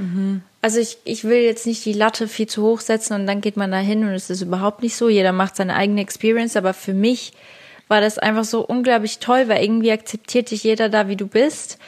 [0.61, 3.57] Also ich, ich will jetzt nicht die Latte viel zu hoch setzen und dann geht
[3.57, 5.09] man da hin und es ist überhaupt nicht so.
[5.09, 7.35] Jeder macht seine eigene Experience, aber für mich
[7.87, 11.79] war das einfach so unglaublich toll, weil irgendwie akzeptiert dich jeder da, wie du bist.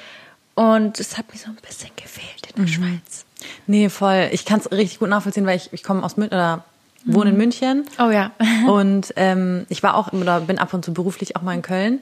[0.55, 3.25] Und es hat mir so ein bisschen gefehlt in der Schweiz.
[3.67, 4.29] Nee, voll.
[4.33, 6.65] Ich kann es richtig gut nachvollziehen, weil ich, ich komme aus München oder
[7.05, 7.85] wohne in München.
[7.99, 8.33] Oh ja.
[8.67, 12.01] Und ähm, ich war auch oder bin ab und zu beruflich auch mal in Köln.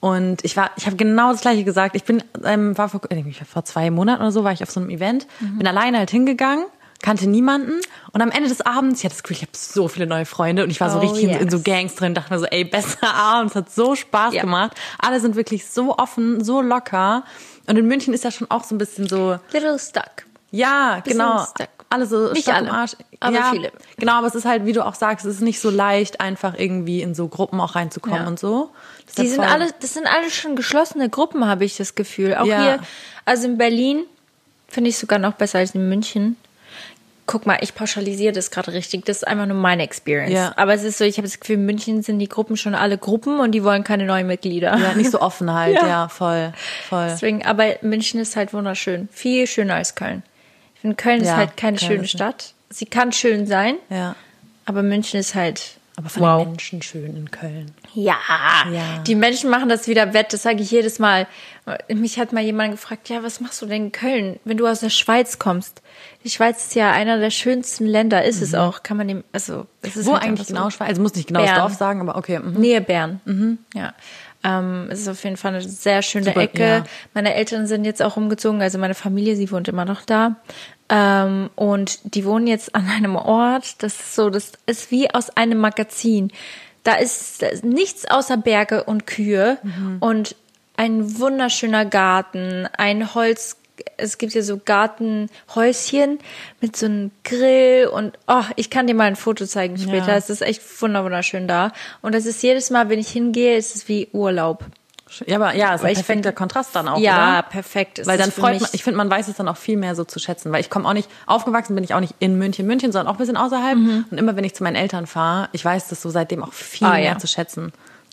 [0.00, 1.96] Und ich war, ich habe genau das gleiche gesagt.
[1.96, 4.78] Ich bin, ähm, war vor, äh, vor zwei Monaten oder so, war ich auf so
[4.80, 6.66] einem Event, bin alleine halt hingegangen,
[7.00, 7.80] kannte niemanden.
[8.12, 10.62] Und am Ende des Abends, ich hatte das Gefühl, ich habe so viele neue Freunde
[10.62, 11.64] und ich war so Oh, richtig in, in so yes.
[11.64, 14.42] Gangs drin, dachte mir so, ey, besser Abend, es hat so Spaß Ja.
[14.42, 14.72] gemacht.
[14.98, 17.24] Alle sind wirklich so offen, so locker.
[17.66, 20.26] Und in München ist ja schon auch so ein bisschen so, Little stuck.
[20.56, 21.46] Ja, Bisschen genau.
[21.90, 22.92] Alle so Nicht alle, im Arsch.
[23.20, 23.70] aber ja, viele.
[23.98, 26.54] Genau, aber es ist halt, wie du auch sagst, es ist nicht so leicht, einfach
[26.58, 28.26] irgendwie in so Gruppen auch reinzukommen Ja.
[28.26, 28.70] und so.
[29.00, 32.34] Die Deshalb sind voll- alle, das sind alle schon geschlossene Gruppen, habe ich das Gefühl.
[32.34, 32.60] Auch Ja.
[32.62, 32.78] hier,
[33.26, 34.04] also in Berlin
[34.66, 36.36] finde ich sogar noch besser als in München.
[37.26, 39.04] Guck mal, ich pauschalisiere das gerade richtig.
[39.06, 40.32] Das ist einfach nur meine Experience.
[40.34, 40.52] Ja.
[40.56, 42.98] Aber es ist so, ich habe das Gefühl, in München sind die Gruppen schon alle
[42.98, 44.76] Gruppen und die wollen keine neuen Mitglieder.
[44.76, 45.86] Ja, nicht so offen halt, Ja.
[45.86, 46.52] ja, voll,
[46.88, 47.06] voll.
[47.08, 49.08] Deswegen, aber München ist halt wunderschön.
[49.12, 50.22] Viel schöner als Köln.
[50.84, 52.52] Finde, Köln ist Ja, halt keine Köln schöne ist- Stadt.
[52.68, 54.16] Sie kann schön sein, Ja.
[54.66, 55.78] aber München ist halt.
[55.96, 56.42] Aber von wow.
[56.42, 57.70] den Menschen schön in Köln.
[57.94, 58.16] Ja,
[58.70, 58.98] Ja.
[59.06, 61.26] die Menschen machen das wieder wett, das sage ich jedes Mal.
[61.88, 64.80] Mich hat mal jemand gefragt, ja, was machst du denn in Köln, wenn du aus
[64.80, 65.80] der Schweiz kommst?
[66.24, 69.66] Die Schweiz ist ja einer der schönsten Länder, ist es auch, kann man dem, also,
[69.82, 70.10] es ist Mhm.
[70.10, 70.54] Wo halt eigentlich einfach so.
[70.54, 70.88] genau Schweiz?
[70.90, 71.60] Also muss nicht genau das Bern.
[71.60, 72.40] Dorf sagen, aber okay.
[72.40, 72.60] mhm.
[72.60, 73.58] Nähe Bern.
[73.72, 73.94] Ja.
[74.44, 76.62] Ähm, es ist auf jeden Fall eine sehr schöne Super, Ecke.
[76.62, 76.84] ja.
[77.14, 80.36] Meine Eltern sind jetzt auch umgezogen, also meine Familie, sie wohnt immer noch da.
[80.90, 85.30] Ähm, und die wohnen jetzt an einem Ort, das ist so, das ist wie aus
[85.30, 86.30] einem Magazin.
[86.82, 89.96] Da ist, da ist nichts außer Berge und Kühe Mhm.
[90.00, 90.36] und
[90.76, 93.56] ein wunderschöner Garten, ein Holz,
[93.96, 96.18] es gibt ja so Gartenhäuschen
[96.60, 100.08] mit so einem Grill und oh, ich kann dir mal ein Foto zeigen später.
[100.08, 100.16] Ja.
[100.16, 101.72] Es ist echt wunder- wunderschön da.
[102.02, 104.64] Und das ist jedes Mal, wenn ich hingehe, ist es wie Urlaub.
[105.26, 107.42] Ja, aber ja, ist ein perfekter find- Kontrast dann auch, ja, oder?
[107.42, 108.00] perfekt.
[108.04, 110.02] Weil dann freut mich- man, ich finde, man weiß es dann auch viel mehr so
[110.04, 112.90] zu schätzen, weil ich komme auch nicht, aufgewachsen bin ich auch nicht in München, München,
[112.90, 113.76] sondern auch ein bisschen außerhalb.
[114.10, 116.86] Und immer wenn ich zu meinen Eltern fahre, ich weiß das so seitdem auch viel
[116.88, 116.92] Mhm.
[116.92, 117.18] Ah, mehr ja.
[117.18, 117.72] zu schätzen.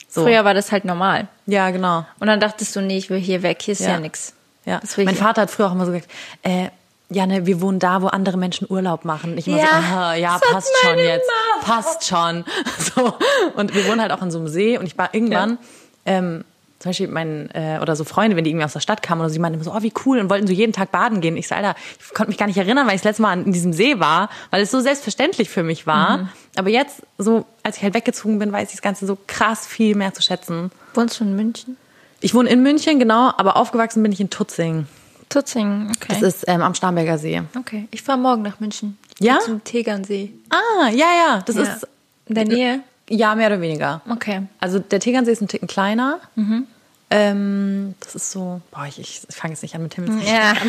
[0.10, 0.24] So.
[0.24, 1.28] Früher war das halt normal.
[1.48, 2.06] Ja, genau.
[2.20, 4.00] Und dann dachtest du, nee, ich will hier weg, hier ist ja, Ja.
[4.00, 4.34] nix.
[4.66, 4.80] Ja.
[4.96, 6.10] Will Mein Vater hat früher auch immer so gesagt,
[6.44, 6.70] äh,
[7.10, 9.38] ja, ne, wir wohnen da, wo andere Menschen Urlaub machen.
[9.38, 11.66] Ich immer Ja, so, ja, passt schon jetzt, Mama.
[11.66, 12.46] passt schon.
[12.96, 13.14] So.
[13.56, 15.58] Und wir wohnen halt auch an so einem See und ich war irgendwann,
[16.06, 16.46] ähm,
[16.80, 19.30] zum Beispiel mein, äh, oder so Freunde, wenn die irgendwie aus der Stadt kamen oder
[19.30, 21.38] so, die meinten immer so, oh, wie cool, und wollten so jeden Tag baden gehen.
[21.38, 23.52] Ich so, Alter, ich konnte mich gar nicht erinnern, weil ich das letzte Mal in
[23.52, 26.18] diesem See war, weil es so selbstverständlich für mich war.
[26.18, 26.30] Mhm.
[26.56, 29.96] Aber jetzt, so, als ich halt weggezogen bin, weiß ich das Ganze so krass viel
[29.96, 30.72] mehr zu schätzen.
[30.96, 31.78] Wohnst du in München?
[32.22, 34.86] Ich wohne in München, genau, aber aufgewachsen bin ich in Tutzing.
[35.30, 36.08] Tutzingen, okay.
[36.10, 37.42] Das ist ähm, am Starnberger See.
[37.58, 38.98] okay, ich fahre morgen nach München.
[39.20, 39.40] Ja?
[39.40, 40.32] Zum Tegernsee.
[40.50, 41.64] Ah, ja, ja, das Ja.
[41.64, 41.88] ist
[42.28, 42.80] In der Nähe?
[43.10, 44.02] ja mehr oder weniger.
[44.10, 44.44] Okay.
[44.60, 46.20] Also der Tegernsee ist ein Ticken kleiner.
[46.36, 46.68] Mhm.
[47.14, 50.24] Ähm, das ist so, boah, ich, ich, fange jetzt nicht an mit Himmels.
[50.30, 50.54] Ja.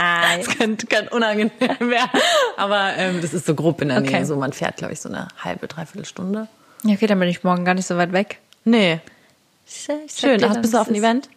[0.38, 2.20] Das könnte, könnte unangenehm werden.
[2.56, 4.16] Aber ähm, das ist so grob in der Okay.
[4.18, 4.26] Nähe.
[4.26, 6.48] So, man fährt, glaube ich, so eine halbe, dreiviertel Stunde.
[6.84, 8.38] ja, okay, dann bin ich morgen gar nicht so weit weg.
[8.64, 9.00] Nee,
[9.68, 10.38] schön.
[10.40, 10.96] dann, bist du auf ist.
[10.96, 11.28] Event?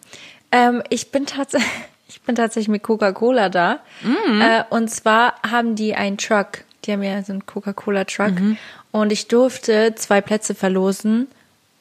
[0.50, 1.70] Ähm, ich bin tatsächlich,
[2.08, 3.80] ich bin tatsächlich mit Coca-Cola da.
[4.02, 4.40] Mhm.
[4.40, 6.64] Äh, und zwar haben die einen Truck.
[6.84, 8.40] Die haben ja so einen Coca-Cola-Truck.
[8.40, 8.56] Mhm.
[8.90, 11.28] Und ich durfte zwei Plätze verlosen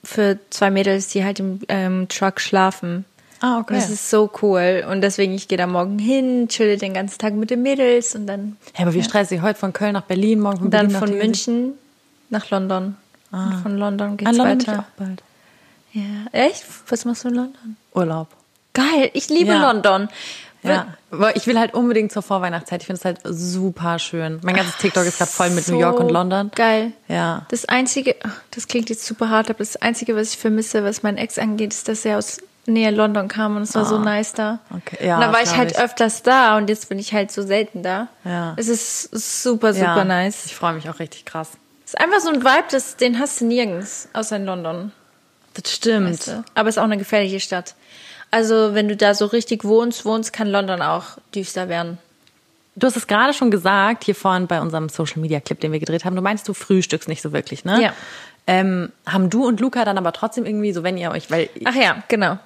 [0.03, 3.05] für zwei Mädels, die halt im ähm, Truck schlafen.
[3.43, 4.85] Ah, Und das ist so cool.
[4.89, 8.27] Und deswegen, ich gehe da morgen hin, chill den ganzen Tag mit den Mädels und
[8.27, 9.41] dann, Ja, aber wie stressig.
[9.41, 11.17] Heute von Köln nach Berlin, morgen von dann Berlin nach von.
[11.17, 11.73] München
[12.29, 12.95] nach London.
[13.31, 14.79] Und von London Ah, geht's London bin ich weiter.
[14.79, 15.23] auch bald.
[15.93, 16.65] Ja, echt?
[16.88, 17.77] Was machst du in London?
[17.93, 18.27] Urlaub.
[18.73, 19.71] Geil, ich liebe Ja.
[19.71, 20.10] London.
[20.63, 22.82] Ja, aber ich will halt unbedingt zur Vorweihnachtszeit.
[22.82, 24.39] Ich finde es halt super schön.
[24.43, 26.51] Mein ganzes TikTok ist gerade voll mit New York und London.
[26.54, 26.91] Geil.
[27.08, 27.47] Ja.
[27.49, 31.01] Das Einzige, ach, das klingt jetzt super hart, aber das Einzige, was ich vermisse, was
[31.01, 34.34] mein Ex angeht, ist, dass er aus Nähe London kam und es war so nice
[34.34, 34.60] da.
[34.69, 35.80] Okay, ja, und dann war ich halt ich.
[35.80, 38.08] öfters da und jetzt bin ich halt so selten da.
[38.23, 38.54] Ja.
[38.56, 39.10] Es ist
[39.41, 40.04] super, super ja.
[40.06, 40.45] nice.
[40.45, 41.49] Ich freue mich auch richtig krass.
[41.86, 44.91] Es ist einfach so ein Vibe, das, den hast du nirgends, außer in London.
[45.53, 46.09] Das stimmt.
[46.09, 46.43] Weißt du?
[46.55, 47.75] Aber es ist auch eine gefährliche Stadt.
[48.31, 51.97] Also, wenn du da so richtig wohnst, wohnst, kann London auch düster werden.
[52.75, 55.79] Du hast es gerade schon gesagt, hier vorhin bei unserem Social Media Clip, den wir
[55.79, 56.15] gedreht haben.
[56.15, 57.81] Du meinst, du frühstückst nicht so wirklich, ne?
[57.81, 57.93] Ja.
[58.47, 61.49] Ähm, haben du und Luca dann aber trotzdem irgendwie, so wenn ihr euch, weil.
[61.65, 62.39] Ach ja, genau.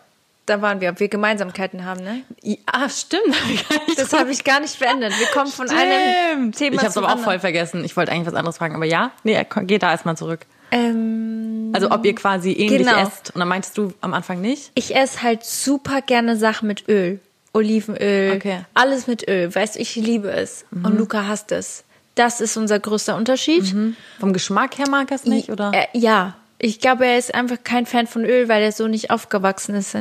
[0.47, 2.21] Da waren wir, ob wir Gemeinsamkeiten haben, ne?
[2.67, 3.35] ah, stimmt.
[3.97, 5.17] Das habe ich gar nicht beendet.
[5.17, 6.57] Wir kommen von einem Stimmt.
[6.57, 7.31] Thema Ich habe es aber auch anderen.
[7.31, 7.83] voll vergessen.
[7.83, 9.11] Ich wollte eigentlich was anderes fragen, aber ja?
[9.23, 10.41] Nee, geh da erstmal zurück.
[10.71, 11.44] Ähm,
[11.75, 12.97] Also ob ihr quasi ähnlich Genau.
[13.01, 13.31] esst.
[13.35, 14.71] Und dann meintest du am Anfang nicht?
[14.75, 17.19] ich esse halt super gerne Sachen mit Öl.
[17.53, 18.57] Olivenöl, Okay.
[18.59, 18.65] Mhm.
[18.73, 19.53] alles mit Öl.
[19.53, 20.65] Weißt du, ich liebe es.
[20.71, 21.83] Und Luca hasst es.
[22.15, 23.73] Das ist unser größter Unterschied.
[24.19, 25.71] Vom Geschmack her mag er es nicht, oder?
[25.73, 26.35] Äh, ja.
[26.57, 29.93] Ich glaube, er ist einfach kein Fan von Öl, weil er so nicht aufgewachsen ist.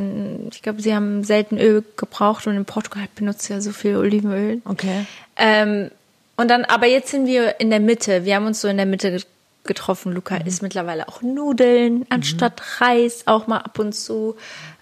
[0.52, 4.62] Ich glaube, sie haben selten Öl gebraucht und in Portugal benutzt er so viel Olivenöl.
[4.64, 5.06] Okay.
[5.36, 5.90] Ähm,
[6.36, 8.24] und dann, aber jetzt sind wir in der Mitte.
[8.24, 9.20] Wir haben uns so in der Mitte
[9.64, 10.12] getroffen.
[10.12, 10.46] Luca Mhm.
[10.46, 14.36] isst mittlerweile auch Nudeln anstatt Reis, auch mal ab und zu.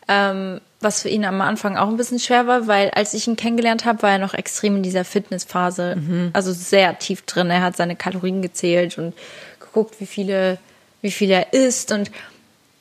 [0.09, 3.37] Ähm, was für ihn am Anfang auch ein bisschen schwer war, weil als ich ihn
[3.37, 5.95] kennengelernt habe, war er noch extrem in dieser Fitnessphase.
[5.97, 6.31] Mhm.
[6.33, 7.51] Also sehr tief drin.
[7.51, 9.15] Er hat seine Kalorien gezählt und
[9.61, 10.59] geguckt, wie viele,
[11.01, 12.11] wie viel er isst und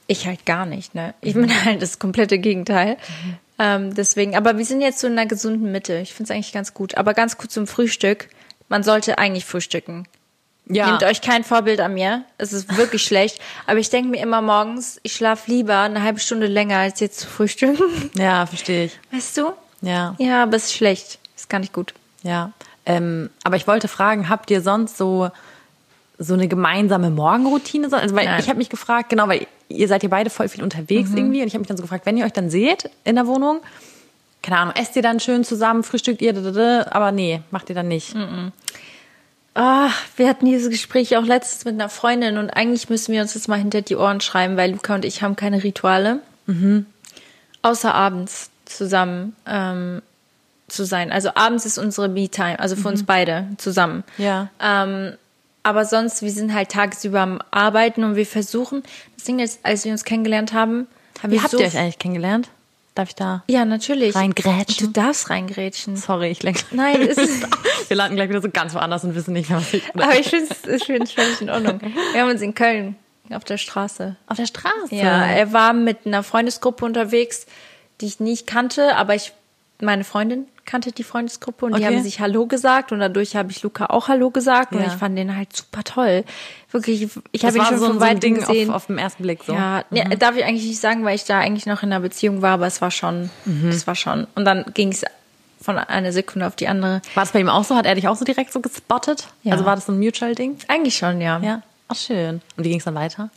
[0.08, 1.14] ich halt gar nicht, ne?
[1.22, 1.42] Ich Mhm.
[1.42, 2.98] bin halt das komplette Gegenteil.
[3.60, 5.98] Ähm, deswegen, aber wir sind jetzt so in einer gesunden Mitte.
[6.00, 6.96] Ich finde es eigentlich ganz gut.
[6.96, 8.30] Aber ganz kurz zum Frühstück.
[8.68, 10.08] Man sollte eigentlich frühstücken.
[10.68, 10.88] Ja.
[10.92, 12.24] Nehmt euch kein Vorbild an mir.
[12.38, 13.40] Es ist wirklich schlecht.
[13.68, 17.20] Aber ich denke mir immer morgens, ich schlafe lieber eine halbe Stunde länger, als jetzt
[17.20, 18.12] zu frühstücken.
[18.16, 19.00] Ja, verstehe ich.
[19.12, 19.52] Weißt du?
[19.82, 20.16] Ja.
[20.20, 21.20] Ja, aber es ist schlecht.
[21.36, 21.94] Ist gar nicht gut.
[22.24, 22.52] Ja.
[22.86, 25.30] Ähm, aber ich wollte fragen, habt ihr sonst so
[26.24, 27.90] so eine gemeinsame Morgenroutine?
[27.90, 28.40] So- Also, weil Nein.
[28.40, 31.48] ich habe mich gefragt, genau, weil ihr seid ja beide voll viel unterwegs irgendwie und
[31.48, 33.62] ich habe mich dann so gefragt, wenn ihr euch dann seht in der Wohnung,
[34.44, 36.36] keine Ahnung, esst ihr dann schön zusammen, frühstückt ihr,
[36.92, 38.14] aber nee, macht ihr dann nicht.
[39.54, 43.34] Ah, wir hatten dieses Gespräch auch letztens mit einer Freundin und eigentlich müssen wir uns
[43.34, 46.20] das mal hinter die Ohren schreiben, weil Luca und ich haben keine Rituale.
[47.62, 50.02] Außer abends zusammen ähm,
[50.68, 51.12] zu sein.
[51.12, 54.04] Also abends ist unsere Me-Time, also für uns beide zusammen.
[54.18, 54.50] Ja.
[54.62, 55.14] Ähm,
[55.64, 58.84] aber sonst, wir sind halt tagsüber am Arbeiten und wir versuchen,
[59.16, 60.88] das Ding ist, als wir uns kennengelernt haben,
[61.22, 62.50] haben Wie wir habt so ihr euch eigentlich kennengelernt?
[62.96, 63.44] Darf ich da?
[63.48, 64.16] Ja, natürlich.
[64.16, 64.88] Reingrätschen?
[64.88, 65.96] Du darfst reingrätschen.
[65.96, 66.64] Sorry, ich lenke.
[66.72, 67.48] Nein, es ist-
[67.92, 69.84] wir landen gleich wieder so ganz woanders und wissen nicht mehr, was ich.
[69.94, 71.82] Aber ich finde es völlig in Ordnung.
[72.14, 72.96] Wir haben uns in Köln
[73.32, 74.16] auf der Straße.
[74.28, 74.96] Auf der Straße.
[74.96, 77.46] Ja, er war mit einer Freundesgruppe unterwegs,
[78.00, 79.34] die ich nicht kannte, aber ich,
[79.82, 81.96] meine Freundin kannte die Freundesgruppe und die Okay.
[81.98, 84.88] haben sich Hallo gesagt und dadurch habe ich Luca auch Hallo gesagt und Ja.
[84.88, 86.24] ich fand den halt super toll,
[86.72, 88.70] Wirklich, ich Das habe ihn schon so, von so ein weitem Ding gesehen.
[88.70, 89.52] auf, auf den ersten Blick so.
[89.54, 92.42] Ja, ja, darf ich eigentlich nicht sagen, weil ich da eigentlich noch in einer Beziehung
[92.42, 93.30] war, aber es war schon,
[93.68, 94.28] es war schon.
[94.36, 95.04] Und dann ging es
[95.62, 97.02] von einer Sekunde auf die andere.
[97.14, 97.76] War das bei ihm auch so?
[97.76, 99.28] Hat er dich auch so direkt so gespottet?
[99.44, 99.54] Ja.
[99.54, 100.58] Also war das so ein Mutual-Ding?
[100.68, 101.40] Eigentlich schon, ja.
[101.40, 101.62] Ja.
[101.88, 102.42] Ach, schön.
[102.58, 103.30] Und wie ging es dann weiter?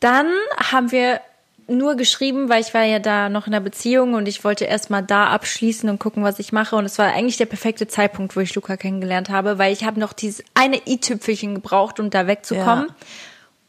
[0.00, 0.26] Dann
[0.58, 1.20] haben wir
[1.66, 4.90] nur geschrieben, weil ich war ja da noch in einer Beziehung und ich wollte erst
[4.90, 6.76] mal da abschließen und gucken, was ich mache.
[6.76, 9.98] Und es war eigentlich der perfekte Zeitpunkt, wo ich Luca kennengelernt habe, weil ich habe
[9.98, 12.88] noch dieses eine i-Tüpfelchen gebraucht, um da wegzukommen.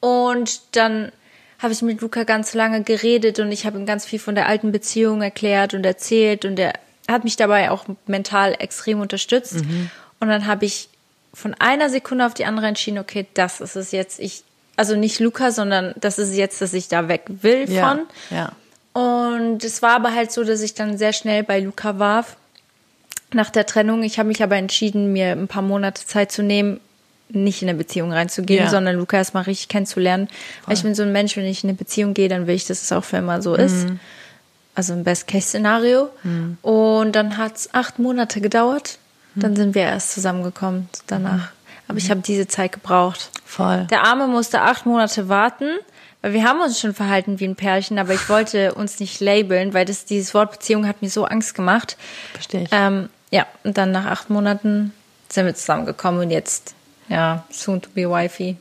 [0.02, 1.12] Und dann
[1.60, 4.48] habe ich mit Luca ganz lange geredet und ich habe ihm ganz viel von der
[4.48, 6.74] alten Beziehung erklärt und erzählt und er
[7.10, 9.58] hat mich dabei auch mental extrem unterstützt.
[10.20, 10.90] Und dann habe ich
[11.34, 14.20] von einer Sekunde auf die andere entschieden, okay, das ist es jetzt.
[14.20, 14.44] Ich,
[14.76, 18.02] also nicht Luca, sondern das ist jetzt, dass ich da weg will von.
[18.32, 18.52] Ja.
[18.94, 22.26] Und es war aber halt so, dass ich dann sehr schnell bei Luca war
[23.34, 24.04] nach der Trennung.
[24.04, 26.80] Ich habe mich aber entschieden, mir ein paar Monate Zeit zu nehmen,
[27.28, 28.70] nicht in eine Beziehung reinzugehen, Ja.
[28.70, 30.30] sondern Luca erstmal richtig kennenzulernen.
[30.66, 32.66] Weil ich bin so ein Mensch, wenn ich in eine Beziehung gehe, dann will ich,
[32.66, 33.88] dass es auch für immer so ist.
[34.76, 36.10] Also ein Best-Case-Szenario.
[36.62, 39.00] Und dann hat es acht Monate gedauert.
[39.36, 41.50] Dann sind wir erst zusammengekommen danach.
[41.88, 43.32] Aber ich habe diese Zeit gebraucht.
[43.46, 43.86] Voll.
[43.90, 45.70] Der Arme musste acht Monate warten,
[46.22, 49.74] weil wir haben uns schon verhalten wie ein Pärchen, aber ich wollte uns nicht labeln,
[49.74, 51.98] weil das dieses Wort Beziehung hat mir so Angst gemacht.
[52.34, 52.70] Verstehe ich.
[52.72, 54.94] Ähm, ja, und dann nach acht Monaten
[55.30, 56.75] sind wir zusammengekommen und jetzt,
[57.10, 58.58] ja, soon to be wifey.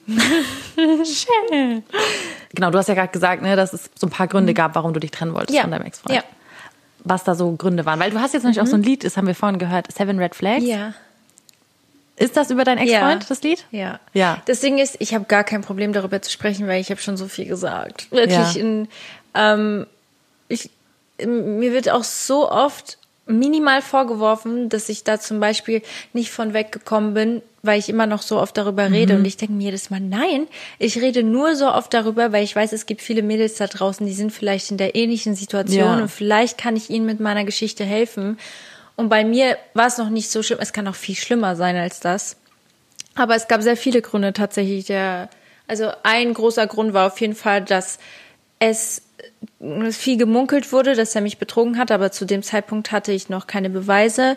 [2.54, 4.92] Genau, du hast ja gerade gesagt, ne, dass es so ein paar Gründe gab, warum
[4.92, 6.16] du dich trennen wolltest von deinem Ex-Freund.
[6.16, 6.22] Ja.
[7.04, 7.98] Was da so Gründe waren.
[8.00, 10.18] Weil du hast jetzt nämlich auch so ein Lied, das haben wir vorhin gehört, Seven
[10.18, 10.64] Red Flags.
[10.64, 10.94] Ja.
[12.16, 13.28] Ist das über deinen Ex-Freund, Ja.
[13.28, 13.64] das Lied?
[13.72, 13.98] Ja.
[14.12, 14.40] Ja.
[14.46, 17.16] Das Ding ist, ich habe gar kein Problem darüber zu sprechen, weil ich habe schon
[17.16, 18.11] so viel gesagt.
[18.12, 18.61] Wirklich Ja.
[18.61, 18.88] in,
[19.35, 19.87] ähm,
[20.48, 20.70] ich,
[21.18, 27.14] mir wird auch so oft minimal vorgeworfen, dass ich da zum Beispiel nicht von weggekommen
[27.14, 29.16] bin, weil ich immer noch so oft darüber rede.
[29.16, 30.46] Und ich denke mir jedes Mal, nein,
[30.79, 34.07] ich rede nur so oft darüber, weil ich weiß, es gibt viele Mädels da draußen,
[34.07, 35.96] die sind vielleicht in der ähnlichen Situation Ja.
[36.03, 38.38] und vielleicht kann ich ihnen mit meiner Geschichte helfen.
[38.96, 40.59] Und bei mir war es noch nicht so schlimm.
[40.61, 42.37] Es kann auch viel schlimmer sein als das.
[43.16, 44.87] Aber es gab sehr viele Gründe tatsächlich.
[44.87, 45.29] Der,
[45.66, 47.98] also ein großer Grund war auf jeden Fall, dass
[48.70, 49.03] es
[49.61, 53.29] äh, viel gemunkelt wurde, dass er mich betrogen hat, aber zu dem Zeitpunkt hatte ich
[53.29, 54.37] noch keine Beweise.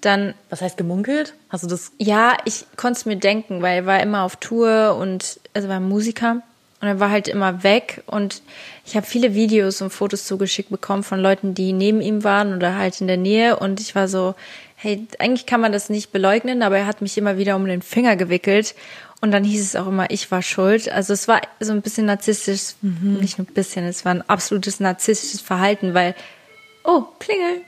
[0.00, 1.34] Dann, Was heißt gemunkelt?
[1.48, 1.92] Hast du das?
[1.98, 5.80] ja, ich konnte es mir denken, weil er war immer auf Tour und also war
[5.80, 6.42] Musiker
[6.80, 8.42] und er war halt immer weg und
[8.86, 12.76] ich habe viele Videos und Fotos zugeschickt bekommen von Leuten, die neben ihm waren oder
[12.76, 14.34] halt in der Nähe und ich war so,
[14.76, 17.82] hey, eigentlich kann man das nicht beleugnen, aber er hat mich immer wieder um den
[17.82, 18.74] Finger gewickelt
[19.20, 20.90] und dann hieß es auch immer, ich war schuld.
[20.90, 24.80] Also es war so ein bisschen narzisstisch, nicht nur ein bisschen, es war ein absolutes
[24.80, 26.14] narzisstisches Verhalten, weil,
[26.84, 27.62] oh, Klingel.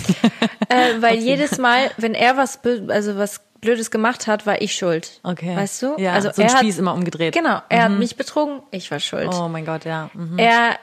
[0.68, 5.20] äh, weil jedes Mal, wenn er was, also was Blödes gemacht hat, war ich schuld.
[5.22, 5.56] Okay.
[5.56, 5.96] Weißt du?
[5.98, 7.34] Ja, also so ein er Spieß hat, immer umgedreht.
[7.34, 9.28] Genau, er hat mich betrogen, ich war schuld.
[9.32, 10.10] Oh mein Gott, ja.
[10.14, 10.38] Mhm.
[10.38, 10.78] Er,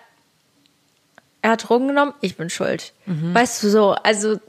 [1.42, 2.94] er hat Drogen genommen, ich bin schuld.
[3.06, 4.40] Weißt du so, also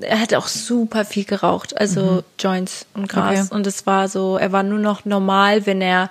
[0.00, 3.46] er hat auch super viel geraucht, also Joints und Gras.
[3.46, 3.54] Okay.
[3.54, 6.08] Und es war so, er war nur noch normal, wenn er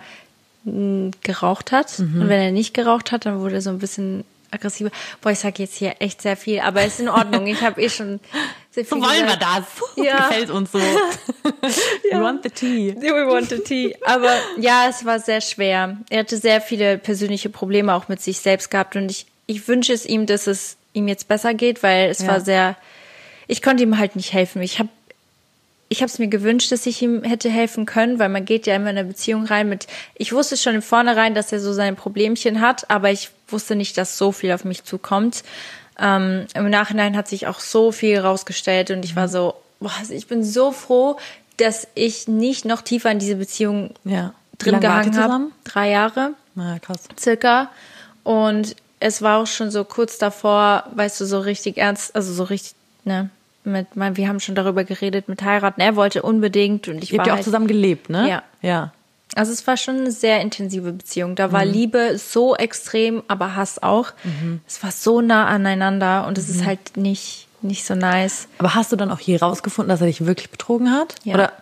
[0.65, 1.99] mh, geraucht hat.
[1.99, 4.91] Und wenn er nicht geraucht hat, dann wurde er so ein bisschen aggressiver.
[5.21, 7.47] Boah, ich sage jetzt hier echt sehr viel, aber ist in Ordnung.
[7.47, 8.19] Ich habe eh schon
[8.71, 9.41] sehr viel So wollen wir gesagt.
[9.95, 10.05] das.
[10.05, 10.27] Ja.
[10.27, 10.79] Gefällt uns so.
[12.11, 12.95] We want the tea.
[12.99, 13.95] We want the tea.
[14.05, 15.97] Aber ja, es war sehr schwer.
[16.09, 19.93] Er hatte sehr viele persönliche Probleme auch mit sich selbst gehabt und ich, ich wünsche
[19.93, 22.27] es ihm, dass es ihm jetzt besser geht, weil es Ja.
[22.27, 22.75] war sehr,
[23.51, 24.61] ich konnte ihm halt nicht helfen.
[24.61, 24.87] Ich habe
[25.89, 28.77] ich habe es mir gewünscht, dass ich ihm hätte helfen können, weil man geht ja
[28.77, 31.97] immer in eine Beziehung rein mit, ich wusste schon im Vornherein, dass er so seine
[31.97, 35.43] Problemchen hat, aber ich wusste nicht, dass so viel auf mich zukommt.
[35.99, 40.13] Ähm, Im Nachhinein hat sich auch so viel rausgestellt und ich war so, boah, also
[40.13, 41.17] ich bin so froh,
[41.57, 44.33] dass ich nicht noch tiefer in diese Beziehung Ja.
[44.59, 45.47] Drin gehangen habe.
[45.65, 47.01] Drei Jahre Na, krass.
[47.19, 47.69] circa.
[48.23, 52.43] Und es war auch schon so kurz davor, weißt du, so richtig ernst, also so
[52.43, 53.29] richtig, ne,
[53.63, 55.81] mit, mein, wir haben schon darüber geredet mit heiraten.
[55.81, 58.27] Er wollte unbedingt und ich Ihr war habt ja auch halt, zusammen gelebt, ne?
[58.29, 58.43] Ja.
[58.61, 58.93] Ja.
[59.35, 61.35] Also es war schon eine sehr intensive Beziehung.
[61.35, 61.51] Da Mhm.
[61.53, 64.11] war Liebe so extrem, aber Hass auch.
[64.23, 64.59] Mhm.
[64.67, 68.47] Es war so nah aneinander und es ist halt nicht nicht so nice.
[68.57, 71.13] Aber hast du dann auch hier rausgefunden, dass er dich wirklich betrogen hat?
[71.23, 71.35] Ja.
[71.35, 71.53] Oder?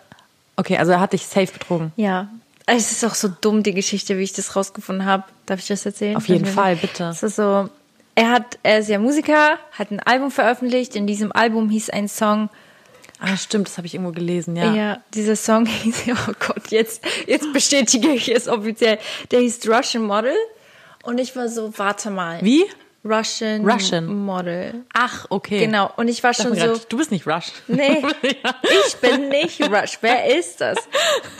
[0.56, 1.92] Okay, also er hat dich safe betrogen.
[1.96, 2.28] Ja.
[2.64, 5.24] Es ist auch so dumm, die Geschichte, wie ich das rausgefunden habe.
[5.44, 6.16] Darf ich das erzählen?
[6.16, 7.04] Auf jeden Fall, bitte.
[7.04, 7.68] Es ist so,
[8.14, 10.96] er hat, er ist ja Musiker, hat ein Album veröffentlicht.
[10.96, 12.50] In diesem Album hieß ein Song,
[13.22, 14.72] Ah, stimmt, das habe ich irgendwo gelesen, ja.
[14.72, 18.98] ja, dieser Song hieß, oh Gott, jetzt, jetzt bestätige ich es offiziell.
[19.30, 20.32] Der hieß Russian Model.
[21.02, 22.38] Und ich war so, warte mal.
[22.42, 22.64] Wie?
[23.04, 24.06] Russian, Russian.
[24.06, 24.84] Model.
[24.92, 25.60] Ach, okay.
[25.60, 25.90] Genau.
[25.96, 26.66] Und ich war schon so.
[26.66, 27.52] grad, du bist nicht Rush.
[27.66, 28.02] Nee,
[28.86, 29.98] ich bin nicht Rush.
[30.02, 30.76] Wer ist das?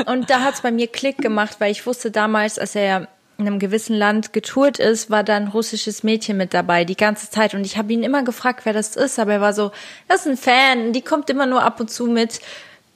[0.07, 3.09] Und da hat's bei mir Klick gemacht, weil ich wusste damals, als er
[3.41, 7.31] in einem gewissen Land getourt ist, war da ein russisches Mädchen mit dabei die ganze
[7.31, 7.55] Zeit.
[7.55, 9.73] Und ich habe ihn immer gefragt, wer das ist, aber er war so,
[10.09, 12.41] das ist ein Fan, die kommt immer nur ab und zu mit.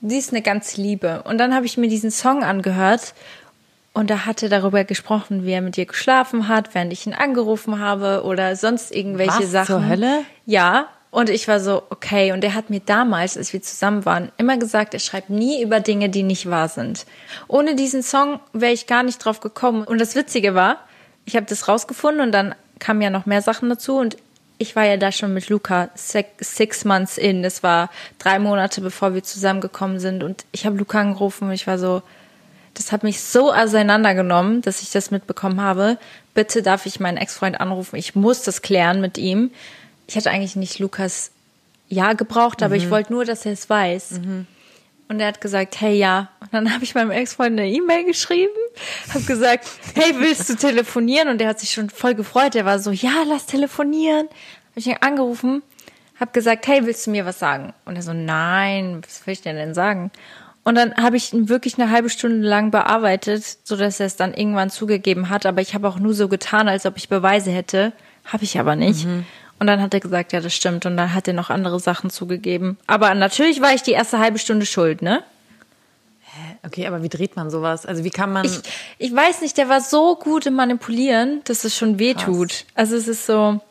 [0.01, 1.23] Die ist eine ganz Liebe.
[1.23, 3.13] Und dann habe ich mir diesen Song angehört
[3.93, 7.13] und da hat er darüber gesprochen, wie er mit ihr geschlafen hat, während ich ihn
[7.13, 9.67] angerufen habe oder sonst irgendwelche Was Sachen.
[9.67, 10.23] zur Hölle?
[10.45, 10.89] Ja.
[11.15, 12.33] Und ich war so, okay.
[12.33, 15.79] Und er hat mir damals, als wir zusammen waren, immer gesagt, er schreibt nie über
[15.79, 17.05] Dinge, die nicht wahr sind.
[17.47, 19.85] Ohne diesen Song wäre ich gar nicht drauf gekommen.
[19.85, 20.79] Und das Witzige war,
[21.23, 24.17] ich habe das rausgefunden und dann kamen ja noch mehr Sachen dazu und
[24.57, 27.43] ich war ja da schon mit Luca six, months in.
[27.43, 30.21] Das war drei Monate, bevor wir zusammengekommen sind.
[30.21, 32.01] Und ich habe Luca angerufen und ich war so,
[32.73, 35.97] das hat mich so auseinandergenommen, dass ich das mitbekommen habe.
[36.33, 37.95] Bitte darf ich meinen Ex-Freund anrufen.
[37.95, 39.51] Ich muss das klären mit ihm.
[40.07, 41.31] Ich hatte eigentlich nicht Lukas
[41.87, 44.19] Ja gebraucht, aber ich wollte nur, dass er es weiß.
[45.07, 46.29] Und er hat gesagt, hey ja.
[46.39, 48.53] Und dann habe ich meinem Ex-Freund eine E-Mail geschrieben,
[49.13, 51.27] habe gesagt, hey, willst du telefonieren?
[51.29, 52.55] Und er hat sich schon voll gefreut.
[52.55, 54.27] Er war so, ja, lass telefonieren.
[54.27, 55.63] Habe ich ihn angerufen,
[56.19, 57.73] habe gesagt, hey, willst du mir was sagen?
[57.85, 60.11] Und er so, nein, was will ich dir denn sagen?
[60.63, 64.15] Und dann habe ich ihn wirklich eine halbe Stunde lang bearbeitet, so dass er es
[64.15, 65.45] dann irgendwann zugegeben hat.
[65.45, 67.93] Aber ich habe auch nur so getan, als ob ich Beweise hätte.
[68.25, 69.05] Habe ich aber nicht.
[69.59, 70.85] Und dann hat er gesagt, ja, das stimmt.
[70.85, 72.77] Und dann hat er noch andere Sachen zugegeben.
[72.87, 75.23] Aber natürlich war ich die erste halbe Stunde schuld, ne?
[76.65, 77.85] Okay, aber wie dreht man sowas?
[77.85, 78.45] Also wie kann man.
[78.45, 78.59] Ich,
[78.97, 82.65] ich weiß nicht, der war so gut im Manipulieren, dass es schon weh tut.
[82.73, 83.61] Also es ist so,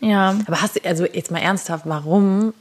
[0.00, 0.36] ja.
[0.46, 2.54] aber hast du, also jetzt mal ernsthaft, warum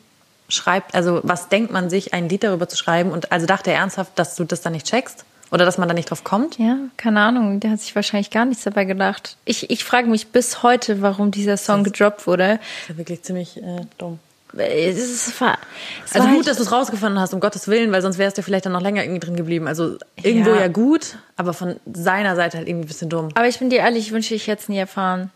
[0.48, 3.12] schreibt, also was denkt man sich, ein Lied darüber zu schreiben?
[3.12, 5.26] Und also dachte er ernsthaft, dass du das dann nicht checkst?
[5.52, 6.58] Oder dass man da nicht drauf kommt?
[6.58, 9.38] Ja, keine Ahnung, der hat sich wahrscheinlich gar nichts dabei gedacht.
[9.46, 12.60] Ich, ich frage mich bis heute, warum dieser Song gedroppt wurde.
[12.60, 14.20] Das ist ja wirklich ziemlich äh, dumm.
[14.58, 15.58] Es ist, war,
[16.06, 18.38] es Also gut, halt- dass du es rausgefunden hast, um Gottes Willen, weil sonst wärst
[18.38, 19.68] du vielleicht dann noch länger irgendwie drin geblieben.
[19.68, 20.62] Also irgendwo Ja.
[20.62, 23.30] ja, gut, aber von seiner Seite halt irgendwie ein bisschen dumm.
[23.36, 25.30] Aber ich bin dir ehrlich, ich wünsche, ich hätte es nie erfahren.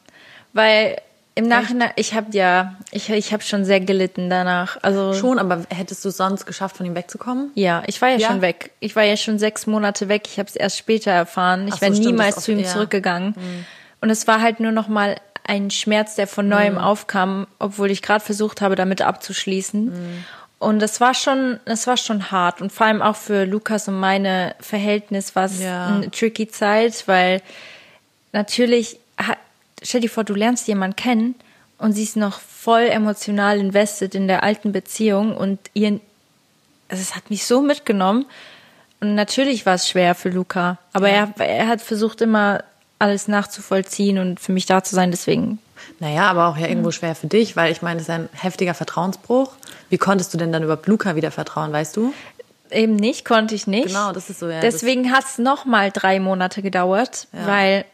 [0.53, 0.97] Weil
[1.39, 4.77] im Nachhinein, ich habe ja, ich, ich habe schon sehr gelitten danach.
[4.81, 7.51] Also Schon, aber hättest du sonst geschafft, von ihm wegzukommen?
[7.55, 8.27] Ja, ich war ja, Ja?
[8.27, 8.71] schon weg.
[8.79, 10.23] Ich war ja schon sechs Monate weg.
[10.27, 11.67] Ich habe es erst später erfahren.
[11.67, 12.67] Ich so, wäre niemals zu ihm ja.
[12.67, 13.33] zurückgegangen.
[14.01, 16.79] Und es war halt nur noch mal ein Schmerz, der von neuem Mhm.
[16.79, 19.85] aufkam, obwohl ich gerade versucht habe, damit abzuschließen.
[19.85, 20.25] Mhm.
[20.59, 22.61] Und das war schon, das war schon hart.
[22.61, 25.87] Und vor allem auch für Lukas und meine Verhältnis war es Ja.
[25.87, 27.41] eine tricky Zeit, weil
[28.31, 28.99] natürlich,
[29.83, 31.35] stell dir vor, du lernst jemanden kennen
[31.77, 35.99] und sie ist noch voll emotional invested in der alten Beziehung und ihr,
[36.89, 38.25] also es hat mich so mitgenommen.
[39.01, 42.63] Und natürlich war es schwer für Luca, aber er, er hat versucht immer
[42.99, 45.59] alles nachzuvollziehen und für mich da zu sein, deswegen.
[46.01, 48.73] Naja, aber auch ja irgendwo schwer für dich, weil ich meine, das ist ein heftiger
[48.73, 49.53] Vertrauensbruch.
[49.89, 52.13] Wie konntest du denn dann überhaupt Luca wieder vertrauen, weißt du?
[52.71, 53.87] Eben nicht, konnte ich nicht.
[53.87, 54.59] Genau, das ist so, ja.
[54.59, 57.47] Deswegen hat es nochmal drei Monate gedauert, Ja.
[57.47, 57.85] weil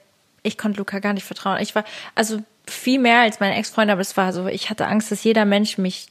[0.46, 1.60] ich konnte Luca gar nicht vertrauen.
[1.62, 1.84] Ich war,
[2.16, 5.46] also viel mehr als meine Ex-Freunde, aber es war so, ich hatte Angst, dass jeder
[5.46, 6.08] Mensch mich.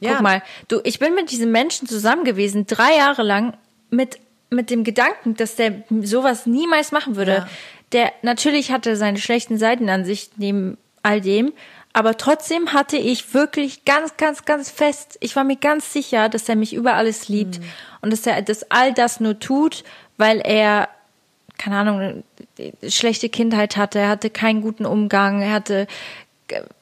[0.00, 0.14] Ja.
[0.14, 3.56] Guck mal, du, ich bin mit diesem Menschen zusammen gewesen, drei Jahre lang,
[3.90, 4.18] mit,
[4.50, 7.32] mit dem Gedanken, dass der sowas niemals machen würde.
[7.32, 7.48] Ja.
[7.92, 11.52] Der, natürlich hatte seine schlechten Seiten an sich neben all dem,
[11.92, 16.48] aber trotzdem hatte ich wirklich ganz, ganz, ganz fest, ich war mir ganz sicher, dass
[16.48, 17.64] er mich über alles liebt Mhm.
[18.00, 19.84] und dass er das all das nur tut,
[20.16, 20.88] weil er,
[21.62, 22.22] keine Ahnung,
[22.88, 25.86] schlechte Kindheit hatte, er hatte keinen guten Umgang, er hatte,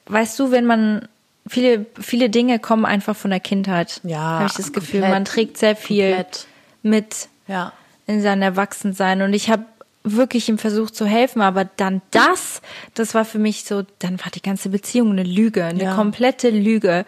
[0.07, 1.07] weißt du, wenn man,
[1.47, 3.99] viele, viele Dinge kommen einfach von der Kindheit.
[4.03, 5.11] Ja, Habe ich das Gefühl, komplett.
[5.11, 6.47] man trägt sehr viel Komplett.
[6.83, 7.73] mit Ja.
[8.07, 9.65] in seinem Erwachsensein und ich habe
[10.03, 12.61] wirklich ihm versucht zu helfen, aber dann das,
[12.95, 15.95] das war für mich so, dann war die ganze Beziehung eine Lüge, eine Ja.
[15.95, 17.05] komplette Lüge.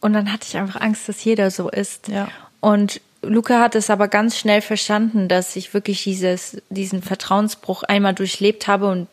[0.00, 2.08] Und dann hatte ich einfach Angst, dass jeder so ist.
[2.08, 2.28] Ja.
[2.60, 8.14] Und Luca hat es aber ganz schnell verstanden, dass ich wirklich dieses, diesen Vertrauensbruch einmal
[8.14, 9.08] durchlebt habe und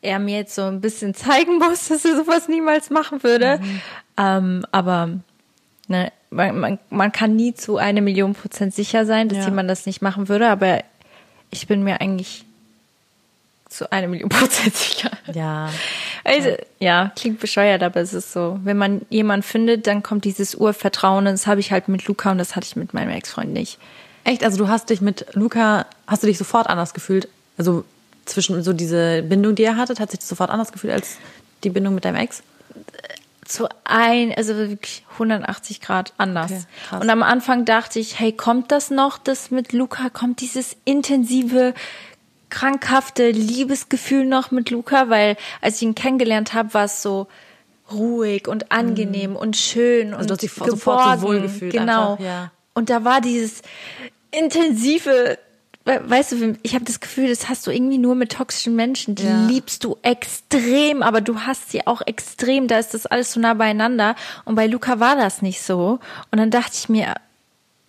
[0.00, 3.60] er mir jetzt so ein bisschen zeigen muss, dass er sowas niemals machen würde.
[4.16, 5.10] Ähm, aber
[5.88, 9.44] ne, man, man, man kann nie zu eine Million Prozent sicher sein, dass Ja.
[9.46, 10.82] jemand das nicht machen würde, aber
[11.50, 12.44] ich bin mir eigentlich
[13.72, 15.10] zu eine Million Prozent sicher.
[15.32, 15.70] Ja.
[16.24, 18.58] Also, ja, klingt bescheuert, aber es ist so.
[18.62, 22.38] Wenn man jemanden findet, dann kommt dieses Urvertrauen das habe ich halt mit Luca und
[22.38, 23.78] das hatte ich mit meinem Ex-Freund nicht.
[24.24, 24.44] Echt?
[24.44, 27.28] Also du hast dich mit Luca, hast du dich sofort anders gefühlt?
[27.58, 27.84] Also
[28.24, 31.16] zwischen so diese Bindung, die ihr hattet, hat sich das sofort anders gefühlt als
[31.64, 32.42] die Bindung mit deinem Ex?
[33.44, 36.52] zu ein, also wirklich 180 Grad anders.
[36.52, 40.76] Okay, und am Anfang dachte ich, hey, kommt das noch, das mit Luca, kommt dieses
[40.84, 41.74] intensive
[42.52, 47.26] krankhafte Liebesgefühl noch mit Luca, weil als ich ihn kennengelernt habe, war es so
[47.90, 50.70] ruhig und angenehm und schön und du hast geborgen.
[50.70, 52.12] sofort so wohlgefühlt Genau.
[52.12, 52.50] einfach, ja.
[52.74, 53.62] Und da war dieses
[54.30, 55.38] intensive,
[55.84, 59.14] we- weißt du, ich habe das Gefühl, das hast du irgendwie nur mit toxischen Menschen.
[59.14, 59.46] Die Ja.
[59.46, 62.68] liebst du extrem, aber du hast sie auch extrem.
[62.68, 64.14] Da ist das alles so nah beieinander.
[64.44, 65.98] Und bei Luca war das nicht so.
[66.30, 67.14] Und dann dachte ich mir,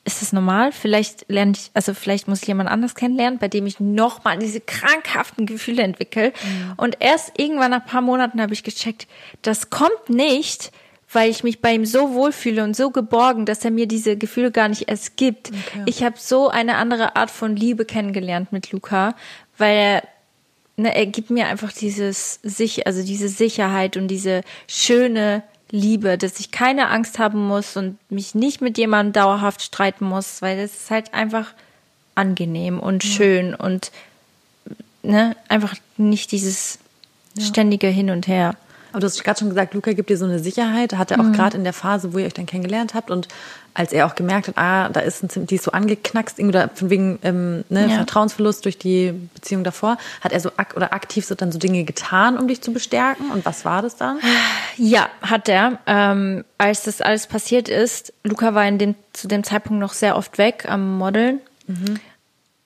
[0.06, 0.72] ist das normal?
[0.72, 4.60] Vielleicht lerne ich, also vielleicht muss ich jemand anders kennenlernen, bei dem ich nochmal diese
[4.60, 6.34] krankhaften Gefühle entwickle.
[6.76, 9.08] Und erst irgendwann nach ein paar Monaten habe ich gecheckt,
[9.42, 10.72] das kommt nicht,
[11.12, 14.52] weil ich mich bei ihm so wohlfühle und so geborgen, dass er mir diese Gefühle
[14.52, 15.52] gar nicht erst gibt.
[15.86, 19.16] Ich habe so eine andere Art von Liebe kennengelernt mit Luca,
[19.58, 20.04] weil er
[20.76, 25.44] ne, er gibt mir einfach dieses sich, also diese Sicherheit und diese schöne
[25.74, 30.44] Liebe, dass ich keine Angst haben muss und mich nicht mit jemandem dauerhaft streiten muss,
[30.44, 31.52] weil es ist halt einfach
[32.14, 33.92] angenehm und schön und
[35.02, 36.78] ne, einfach nicht dieses
[37.40, 38.56] ständige Hin und Her.
[38.94, 40.94] Aber du hast gerade schon gesagt, Luca gibt dir so eine Sicherheit.
[40.94, 41.32] Hat er Mhm.
[41.32, 43.28] auch gerade in der Phase, wo ihr euch dann kennengelernt habt und
[43.74, 46.70] als er auch gemerkt hat, ah, da ist ein, die ist so angeknackst, irgendwie da
[46.76, 47.96] von wegen ähm, ne, Ja.
[47.96, 51.84] Vertrauensverlust durch die Beziehung davor, hat er so ak oder aktiv so dann so Dinge
[51.84, 53.32] getan, um dich zu bestärken?
[53.32, 54.20] Und was war das dann?
[54.78, 55.80] Ja, hat er.
[55.88, 60.18] Ähm, als das alles passiert ist, Luca war in dem, zu dem Zeitpunkt noch sehr
[60.18, 61.40] oft weg am Modeln.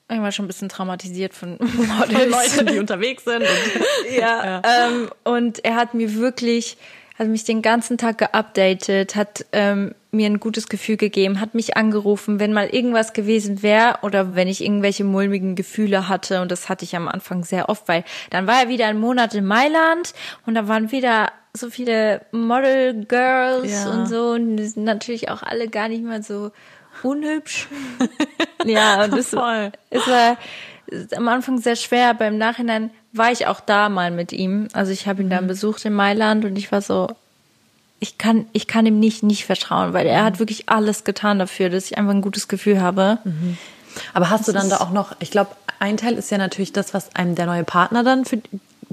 [0.09, 2.57] Ich war schon ein bisschen traumatisiert von Models.
[2.71, 3.41] die unterwegs sind.
[3.41, 3.47] Und
[4.17, 6.77] ja, Ähm, und er hat mir wirklich,
[7.19, 11.75] hat mich den ganzen Tag geupdatet, hat ähm, mir ein gutes Gefühl gegeben, hat mich
[11.75, 16.41] angerufen, wenn mal irgendwas gewesen wäre oder wenn ich irgendwelche mulmigen Gefühle hatte.
[16.41, 19.33] Und das hatte ich am Anfang sehr oft, weil dann war er wieder einen Monat
[19.35, 20.13] in Mailand
[20.45, 23.89] und da waren wieder so viele Model Girls Ja.
[23.91, 26.51] und so und die sind natürlich auch alle gar nicht mal so
[27.03, 27.67] unhübsch.
[28.65, 29.71] ja, und das, Voll.
[29.89, 30.37] es war
[30.87, 34.69] ist am Anfang sehr schwer, aber im Nachhinein war ich auch da mal mit ihm.
[34.73, 35.31] Also ich habe ihn Mhm.
[35.31, 37.07] dann besucht in Mailand und ich war so,
[37.99, 40.25] ich kann, ich kann ihm nicht, nicht vertrauen, weil er Mhm.
[40.25, 43.17] hat wirklich alles getan dafür, dass ich einfach ein gutes Gefühl habe.
[44.13, 46.93] Aber hast du dann da auch noch, ich glaube, ein Teil ist ja natürlich das,
[46.93, 48.39] was einem der neue Partner dann für,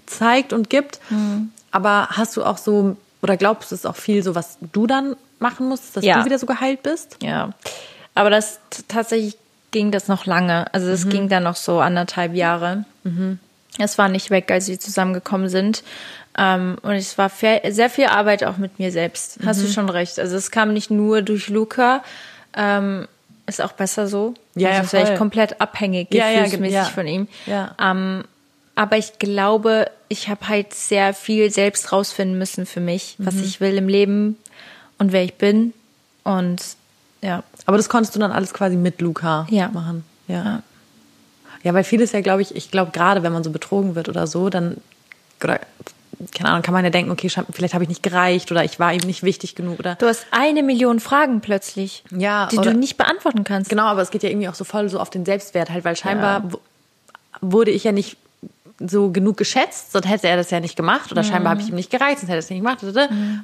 [0.07, 0.99] zeigt und gibt.
[1.11, 1.53] Mhm.
[1.71, 4.87] Aber hast du auch so, oder glaubst du, es ist auch viel so, was du
[4.89, 6.19] dann machen musst, dass Ja.
[6.19, 7.19] du wieder so geheilt bist?
[7.23, 7.51] Ja.
[8.15, 9.37] Aber das tatsächlich
[9.71, 10.73] ging das noch lange.
[10.73, 10.93] Also Mhm.
[10.93, 12.85] es ging dann noch so anderthalb Jahre.
[13.79, 15.83] Es war nicht weg, als wir zusammengekommen sind.
[16.39, 19.39] Ähm, und es war sehr viel Arbeit auch mit mir selbst.
[19.45, 19.62] Hast Mhm.
[19.67, 20.19] du schon recht.
[20.19, 22.03] Also es kam nicht nur durch Luca.
[22.57, 23.09] Ähm,
[23.47, 24.35] ist auch besser so.
[24.55, 25.12] Ja, ja, Sonst wäre voll.
[25.15, 26.85] ich komplett abhängig Ja, ja, gefühlsmäßig ja.
[26.85, 27.29] von ihm.
[27.47, 27.75] Ja.
[27.81, 28.25] Ähm,
[28.77, 33.43] aber ich glaube, ich habe halt sehr viel selbst rausfinden müssen für mich, was Mhm.
[33.45, 34.37] ich will im Leben
[34.99, 35.73] und wer ich bin.
[36.23, 36.61] Und
[37.23, 39.69] ja, Aber das konntest du dann alles quasi mit Luca Ja.
[39.69, 40.05] machen.
[40.29, 40.35] Ja.
[40.45, 40.62] Ja.
[41.62, 44.27] Ja, weil vieles ja, glaube ich, ich glaube, gerade wenn man so betrogen wird oder
[44.27, 44.77] so, dann,
[45.43, 45.61] oder,
[46.33, 48.93] keine Ahnung, kann man ja denken, okay, vielleicht habe ich nicht gereicht oder ich war
[48.93, 49.95] ihm nicht wichtig genug oder.
[49.95, 53.71] Du hast eine Million Fragen plötzlich, Ja, die oder- du nicht beantworten kannst.
[53.71, 55.97] Genau, aber es geht ja irgendwie auch so voll so auf den Selbstwert halt, weil
[55.97, 56.57] scheinbar w-
[57.41, 58.19] wurde ich ja nicht
[58.79, 61.77] so genug geschätzt, sonst hätte er das ja nicht gemacht oder scheinbar habe ich ihm
[61.77, 62.79] nicht gereicht, sonst hätte er es nicht gemacht.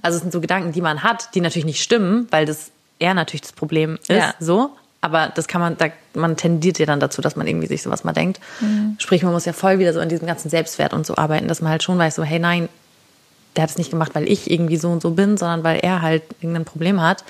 [0.03, 3.15] Also es sind so Gedanken, die man hat, die natürlich nicht stimmen, weil das er
[3.15, 4.35] natürlich das Problem ist, Ja.
[4.39, 4.71] so.
[5.03, 8.05] Aber das kann man, da, man tendiert ja dann dazu, dass man irgendwie sich sowas
[8.05, 8.39] mal denkt.
[8.99, 11.63] Sprich, man muss ja voll wieder so an diesem ganzen Selbstwert und so arbeiten, dass
[11.63, 12.69] man halt schon weiß, so, hey, nein,
[13.57, 16.03] der hat es nicht gemacht, weil ich irgendwie so und so bin, sondern weil er
[16.03, 17.25] halt irgendein Problem hat.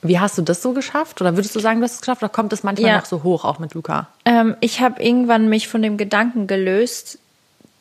[0.00, 1.20] Wie hast du das so geschafft?
[1.20, 2.22] Oder würdest du sagen, du hast es geschafft?
[2.22, 2.96] Oder kommt es manchmal Ja.
[2.98, 4.08] noch so hoch, auch mit Luca?
[4.24, 7.18] Ähm, ich habe irgendwann mich von dem Gedanken gelöst,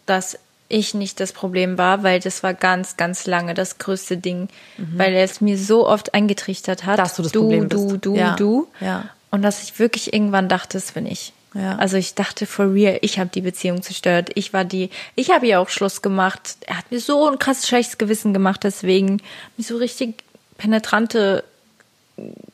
[0.06, 0.38] dass
[0.74, 5.14] ich nicht das Problem war, weil das war ganz, ganz lange das größte Ding, weil
[5.14, 6.98] er es mir so oft eingetrichtert hat.
[6.98, 7.04] Mhm.
[7.04, 8.06] Dass du das du, Problem du, bist.
[8.06, 8.36] du, Ja.
[8.36, 8.68] du.
[8.80, 9.06] Ja.
[9.32, 11.34] Und dass ich wirklich irgendwann dachte, es bin ich.
[11.56, 11.76] Ja.
[11.78, 14.32] Also ich dachte for real, ich habe die Beziehung zerstört.
[14.36, 16.58] Ich war die, ich habe ja auch Schluss gemacht.
[16.62, 19.22] Er hat mir so ein krasses schlechtes Gewissen gemacht, deswegen
[19.58, 20.24] mir so richtig
[20.58, 21.44] penetrante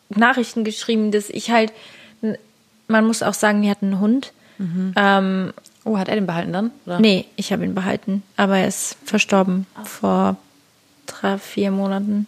[0.09, 1.71] Nachrichten geschrieben, dass ich halt,
[2.87, 4.33] man muss auch sagen, wir hatten einen Hund.
[4.97, 5.53] Ähm,
[5.89, 6.71] Oh, hat er den behalten dann?
[6.85, 6.99] Oder?
[6.99, 10.37] nee, ich habe ihn behalten, aber er ist verstorben vor
[11.07, 12.27] drei, vier Monaten.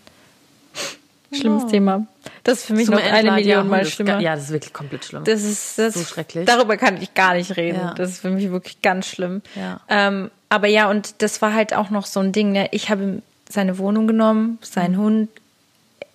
[1.31, 2.07] Schlimmes Thema.
[2.43, 4.19] Das ist für mich Tut noch mir eine Million Mal schlimmer.
[4.19, 5.23] Ja, das ist wirklich komplett schlimm.
[5.25, 6.45] Das ist das, So schrecklich.
[6.45, 7.77] Darüber kann ich gar nicht reden.
[7.79, 7.93] Ja.
[7.93, 9.41] Das ist für mich wirklich ganz schlimm.
[9.55, 9.79] Ja.
[9.87, 12.51] Ähm, aber ja, und das war halt auch noch so ein Ding.
[12.51, 12.67] Ne?
[12.71, 15.01] Ich habe ihm seine Wohnung genommen, seinen Mhm.
[15.01, 15.29] Hund,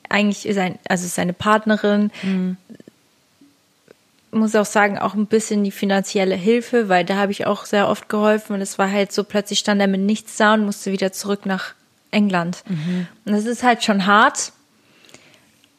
[0.09, 2.11] eigentlich sein, also seine Partnerin.
[2.23, 2.57] Mhm.
[4.33, 7.89] Muss auch sagen, auch ein bisschen die finanzielle Hilfe, weil da habe ich auch sehr
[7.89, 8.55] oft geholfen.
[8.55, 11.47] Und es war halt so, plötzlich stand er mit nichts da und musste wieder zurück
[11.47, 11.75] nach
[12.11, 12.63] England.
[12.69, 13.07] Mhm.
[13.25, 14.53] Und das ist halt schon hart.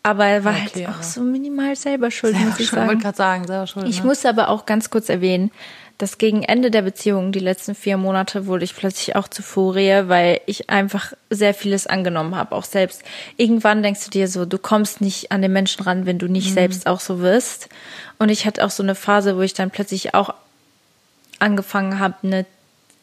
[0.03, 2.91] Aber er war Okay, halt auch so minimal selber schuld, Selber muss ich schuld, wollte
[2.93, 3.01] sagen.
[3.01, 3.87] gerade sagen, selber schuld.
[3.89, 4.05] Ich ne?
[4.05, 5.51] muss aber auch ganz kurz erwähnen,
[5.97, 10.07] das gegen Ende der Beziehung, die letzten vier Monate, wurde ich plötzlich auch zu Furie,
[10.07, 13.03] weil ich einfach sehr vieles angenommen habe, auch selbst.
[13.35, 16.51] Irgendwann denkst du dir so, du kommst nicht an den Menschen ran, wenn du nicht
[16.51, 16.53] mhm.
[16.53, 17.69] selbst auch so wirst.
[18.19, 20.33] Und ich hatte auch so eine Phase, wo ich dann plötzlich auch
[21.39, 22.45] angefangen habe, eine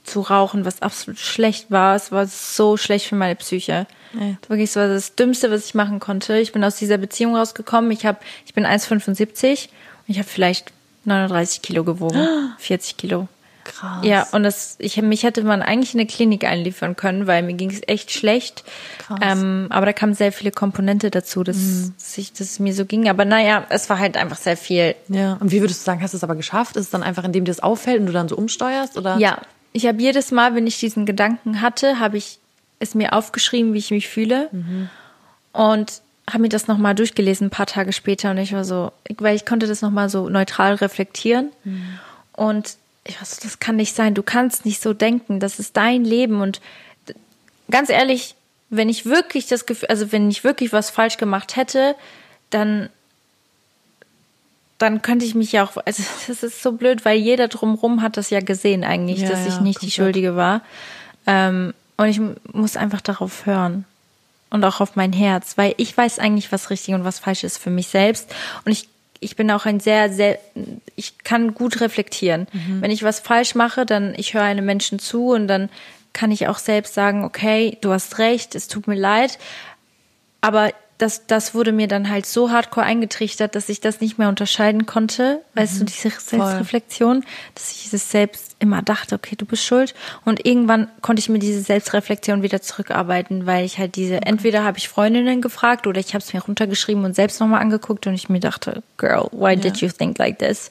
[0.04, 1.96] zu rauchen, was absolut schlecht war.
[1.96, 3.86] Es war so schlecht für meine Psyche.
[4.12, 4.36] Ja.
[4.48, 6.38] Wirklich, es war das Dümmste, was ich machen konnte.
[6.38, 7.90] Ich bin aus dieser Beziehung rausgekommen.
[7.90, 9.68] Ich habe, ich bin 1,75 und
[10.06, 10.72] ich habe vielleicht
[11.04, 13.28] 39 Kilo gewogen, 40 Kilo.
[13.64, 14.04] Krass.
[14.04, 17.54] Ja, und das, ich, mich hätte man eigentlich in eine Klinik einliefern können, weil mir
[17.54, 18.62] ging es echt schlecht.
[18.98, 19.18] Krass.
[19.22, 21.94] Ähm, aber da kamen sehr viele Komponente dazu, dass, mhm.
[21.96, 23.08] dass, ich, dass es mir so ging.
[23.08, 24.94] Aber naja, es war halt einfach sehr viel.
[25.08, 25.38] Ja.
[25.40, 26.76] Und wie würdest du sagen, hast du es aber geschafft?
[26.76, 28.98] Ist es dann einfach, indem dir das auffällt und du dann so umsteuerst?
[28.98, 29.16] Oder?
[29.16, 29.40] Ja.
[29.72, 32.38] Ich habe jedes Mal, wenn ich diesen Gedanken hatte, habe ich
[32.78, 34.48] es mir aufgeschrieben, wie ich mich fühle.
[34.52, 34.90] Mhm.
[35.52, 38.30] Und habe mir das nochmal durchgelesen, ein paar Tage später.
[38.30, 41.50] Und ich war so, weil ich konnte das nochmal so neutral reflektieren.
[41.64, 41.98] Mhm.
[42.32, 44.14] Und ich war so, das kann nicht sein.
[44.14, 45.38] Du kannst nicht so denken.
[45.40, 46.40] Das ist dein Leben.
[46.40, 46.60] Und
[47.70, 48.34] ganz ehrlich,
[48.70, 51.94] wenn ich wirklich das Gefühl, also wenn ich wirklich was falsch gemacht hätte,
[52.50, 52.88] dann
[54.78, 58.16] dann könnte ich mich ja auch, also das ist so blöd, weil jeder drumherum hat
[58.16, 59.82] das ja gesehen eigentlich, ja, dass ich nicht komplett.
[59.82, 60.62] die Schuldige war.
[61.26, 62.20] Ähm, und ich
[62.52, 63.84] muss einfach darauf hören
[64.54, 67.58] und auch auf mein Herz, weil ich weiß eigentlich, was richtig und was falsch ist
[67.58, 68.32] für mich selbst.
[68.64, 68.88] Und ich,
[69.18, 70.38] ich bin auch ein sehr, sehr,
[70.94, 72.46] ich kann gut reflektieren.
[72.52, 72.80] Mhm.
[72.80, 75.70] Wenn ich was falsch mache, dann ich höre einem Menschen zu und dann
[76.12, 79.40] kann ich auch selbst sagen, okay, du hast recht, es tut mir leid.
[80.40, 84.28] Aber das, das wurde mir dann halt so hardcore eingetrichtert, dass ich das nicht mehr
[84.28, 85.40] unterscheiden konnte.
[85.54, 85.60] Mhm.
[85.60, 87.24] Weißt du, diese Selbstreflexion,
[87.54, 89.94] dass ich es selbst immer dachte, okay, du bist schuld.
[90.24, 94.28] Und irgendwann konnte ich mir diese Selbstreflexion wieder zurückarbeiten, weil ich halt diese, okay.
[94.28, 98.06] entweder habe ich Freundinnen gefragt oder ich habe es mir runtergeschrieben und selbst nochmal angeguckt
[98.06, 99.56] und ich mir dachte, girl, why ja.
[99.56, 100.70] did you think like this?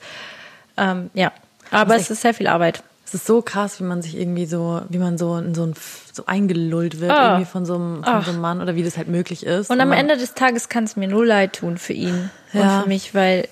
[0.77, 1.31] Ähm, ja,
[1.69, 2.83] aber es ist sehr viel Arbeit.
[3.13, 5.75] Es ist so krass, wie man sich irgendwie so, wie man so in so ein
[6.11, 7.21] so eingelullt wird oh.
[7.21, 9.69] irgendwie von so, einem, von so einem Mann oder wie das halt möglich ist.
[9.69, 12.61] Und, und am Ende des Tages kann es mir nur leid tun für ihn ja.
[12.61, 13.47] und für mich, weil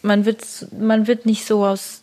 [0.00, 0.42] man wird
[0.78, 2.00] man wird nicht so aus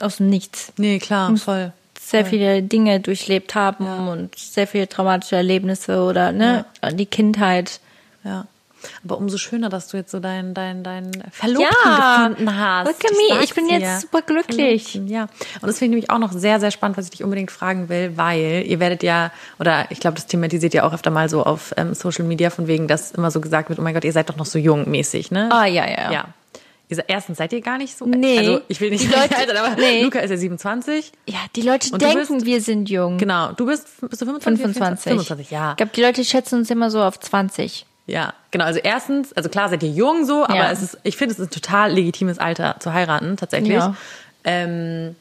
[0.00, 0.72] aus dem Nichts.
[0.78, 1.72] Nee, klar, voll.
[2.00, 4.12] Sehr viele Dinge durchlebt haben ja.
[4.12, 6.90] und sehr viele traumatische Erlebnisse oder ne, ja.
[6.90, 7.78] die Kindheit.
[8.24, 8.46] Ja.
[9.04, 12.86] Aber umso schöner, dass du jetzt so dein, dein, dein Verlobten ja, gefunden hast.
[12.86, 14.00] Look at me, ich bin jetzt dir.
[14.00, 14.94] super glücklich.
[15.06, 15.22] Ja.
[15.60, 17.88] Und das finde ich nämlich auch noch sehr, sehr spannend, was ich dich unbedingt fragen
[17.88, 21.44] will, weil ihr werdet ja, oder ich glaube, das thematisiert ja auch öfter mal so
[21.44, 24.12] auf ähm, Social Media, von wegen, dass immer so gesagt wird, oh mein Gott, ihr
[24.12, 25.48] seid doch noch so jung mäßig, ne?
[25.52, 26.12] Ah, ja, ja.
[26.12, 26.28] Ja.
[27.06, 28.04] Erstens seid ihr gar nicht so.
[28.04, 28.38] Nee.
[28.38, 30.02] Also ich will nicht die Leute, altern, aber nee.
[30.02, 31.12] Luca ist ja 27.
[31.26, 33.18] Ja, die Leute denken, bist, wir sind jung.
[33.18, 33.52] Genau.
[33.52, 34.62] Du bist, bist du 25?
[34.62, 35.04] 25.
[35.04, 35.70] 25, ja.
[35.70, 37.86] Ich glaube, die Leute schätzen uns immer so auf 20.
[38.06, 38.64] Ja, genau.
[38.64, 40.70] Also erstens, also klar seid ihr jung so, aber ja.
[40.70, 43.74] es ist, ich finde, es ist ein total legitimes Alter zu heiraten, tatsächlich.
[43.74, 43.94] Ja.
[44.44, 45.14] Ähm,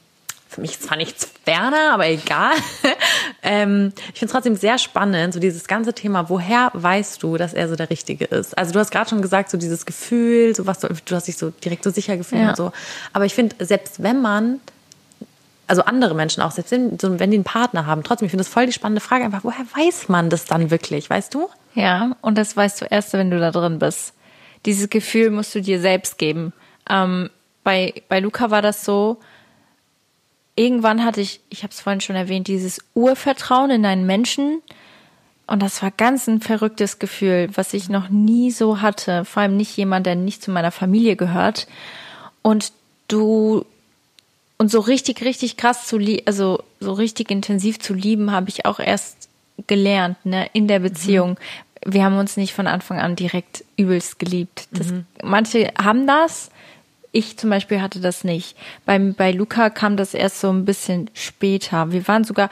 [0.49, 2.51] für mich ist zwar nichts ferner, aber egal.
[3.43, 7.53] ähm, ich finde es trotzdem sehr spannend, so dieses ganze Thema, woher weißt du, dass
[7.53, 8.57] er so der Richtige ist?
[8.57, 11.37] Also du hast gerade schon gesagt, so dieses Gefühl, so was du, du hast dich
[11.37, 12.49] so direkt so sicher gefühlt ja.
[12.49, 12.73] und so.
[13.13, 14.59] Aber ich finde, selbst wenn man
[15.67, 18.43] also andere Menschen auch, selbst wenn, so, wenn die einen Partner haben, trotzdem, ich finde
[18.43, 21.47] das voll die spannende Frage einfach, woher weiß man das dann wirklich, weißt du?
[21.73, 24.13] Ja, und das weißt du erst, wenn du da drin bist.
[24.65, 26.53] Dieses Gefühl musst du dir selbst geben.
[26.89, 27.29] Ähm,
[27.63, 29.17] bei, bei Luca war das so,
[30.55, 34.61] irgendwann hatte ich, ich habe es vorhin schon erwähnt, dieses Urvertrauen in einen Menschen.
[35.47, 39.25] Und das war ganz ein verrücktes Gefühl, was ich noch nie so hatte.
[39.25, 41.67] Vor allem nicht jemand, der nicht zu meiner Familie gehört.
[42.41, 42.71] Und
[43.07, 43.65] du
[44.57, 48.65] und so richtig, richtig krass zu lieben, also so richtig intensiv zu lieben, habe ich
[48.67, 49.27] auch erst
[49.67, 51.31] gelernt, ne, in der Beziehung.
[51.31, 51.93] Mhm.
[51.93, 54.67] Wir haben uns nicht von Anfang an direkt übelst geliebt.
[54.71, 55.05] Das, mhm.
[55.23, 56.51] Manche haben das.
[57.11, 58.55] Ich zum Beispiel hatte das nicht.
[58.85, 61.91] Bei, bei Luca kam das erst so ein bisschen später.
[61.91, 62.49] Wir waren sogar,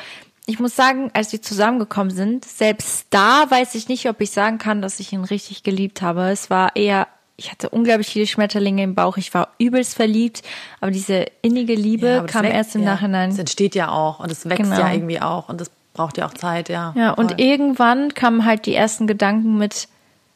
[0.48, 4.58] ich muss sagen, als wir zusammengekommen sind, selbst da weiß ich nicht, ob ich sagen
[4.58, 6.30] kann, dass ich ihn richtig geliebt habe.
[6.30, 7.08] Es war eher
[7.40, 9.18] ich hatte unglaublich viele Schmetterlinge im Bauch.
[9.18, 10.44] Ich war übelst verliebt,
[10.82, 12.94] aber diese innige Liebe ja, kam wächst, erst im ja.
[12.94, 13.32] Nachhinein.
[13.32, 14.78] Es entsteht ja auch und es wächst genau.
[14.78, 16.94] ja irgendwie auch und das braucht ja auch Zeit, ja.
[16.96, 17.26] Ja, voll.
[17.26, 19.90] und irgendwann kamen halt die ersten Gedanken mit,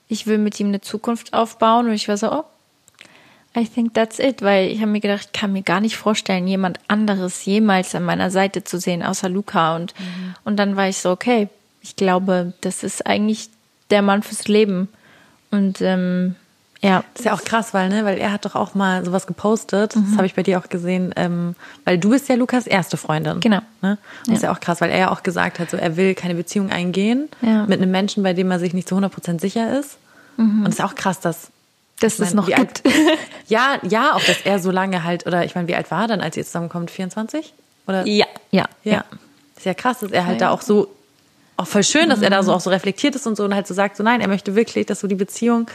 [0.10, 2.44] ich will mit ihm eine Zukunft aufbauen und ich war so, oh,
[3.58, 6.50] I think that's it, weil ich habe mir gedacht, ich kann mir gar nicht vorstellen,
[6.50, 9.78] jemand anderes jemals an meiner Seite zu sehen, außer Luca.
[9.78, 10.36] Und, mhm.
[10.44, 11.48] und dann war ich so, okay,
[11.82, 13.48] ich glaube, das ist eigentlich
[13.90, 14.90] der Mann fürs Leben.
[15.50, 16.36] Und ähm,
[16.84, 17.04] ja.
[17.14, 19.96] Das ist ja auch krass, weil, ne, weil er hat doch auch mal sowas gepostet.
[19.96, 20.06] Mhm.
[20.10, 21.56] Das habe ich bei dir auch gesehen, ähm,
[21.86, 23.40] weil du bist ja Lukas erste Freundin.
[23.40, 23.62] Genau.
[23.82, 23.98] Ne?
[24.22, 24.34] Das ja.
[24.34, 26.70] ist ja auch krass, weil er ja auch gesagt hat, so er will keine Beziehung
[26.70, 27.66] eingehen ja.
[27.66, 29.98] mit einem Menschen, bei dem er sich nicht zu 100% sicher ist.
[30.38, 30.60] Mhm.
[30.66, 31.48] Und es ist auch krass, dass
[32.00, 32.96] Dass es noch alt- gibt.
[33.48, 36.08] Ja, ja, auch dass er so lange halt, oder ich meine, wie alt war er
[36.08, 36.92] dann, als ihr zusammenkommt?
[36.92, 37.54] 24?
[37.88, 38.06] Oder?
[38.08, 39.04] ja, ja, Ja.
[39.58, 40.88] Ist ja krass, dass er halt da auch so,
[41.56, 43.68] auch voll schön, dass er da so auch so reflektiert ist und so und halt
[43.68, 45.68] so sagt, so nein, er möchte wirklich, dass so die Beziehung,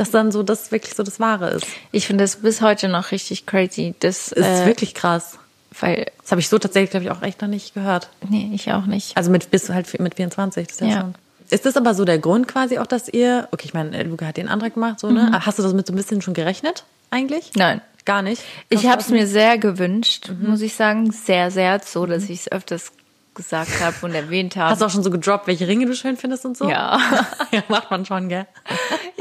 [0.00, 1.66] dass dann so das wirklich so das Wahre ist.
[1.92, 3.94] Ich finde das bis heute noch richtig crazy.
[4.00, 5.38] Das ist äh, wirklich krass.
[5.78, 8.08] weil, Das habe ich so tatsächlich, glaube ich, auch echt noch nicht gehört.
[8.28, 9.14] nee, ich auch nicht.
[9.16, 11.00] Also mit bis halt mit 24, das ist ja, Ja.
[11.02, 11.14] schon.
[11.50, 14.36] Ist das aber so der Grund quasi auch, dass ihr, okay, ich meine, Luca hat
[14.38, 15.32] den Antrag gemacht, so, ne?
[15.44, 17.50] Hast du das mit so ein bisschen schon gerechnet eigentlich?
[17.56, 17.80] Nein.
[18.06, 18.40] Gar nicht.
[18.70, 21.12] Ich Kommst du habe es mir sehr gewünscht, muss ich sagen.
[21.12, 21.78] Sehr, sehr.
[21.84, 22.92] So, dass ich es öfters
[23.34, 24.70] gesagt habe und erwähnt habe.
[24.70, 26.68] Hast du auch schon so gedroppt, welche Ringe du schön findest und so?
[26.68, 26.98] Ja.
[27.52, 28.46] ja, macht man schon, gell?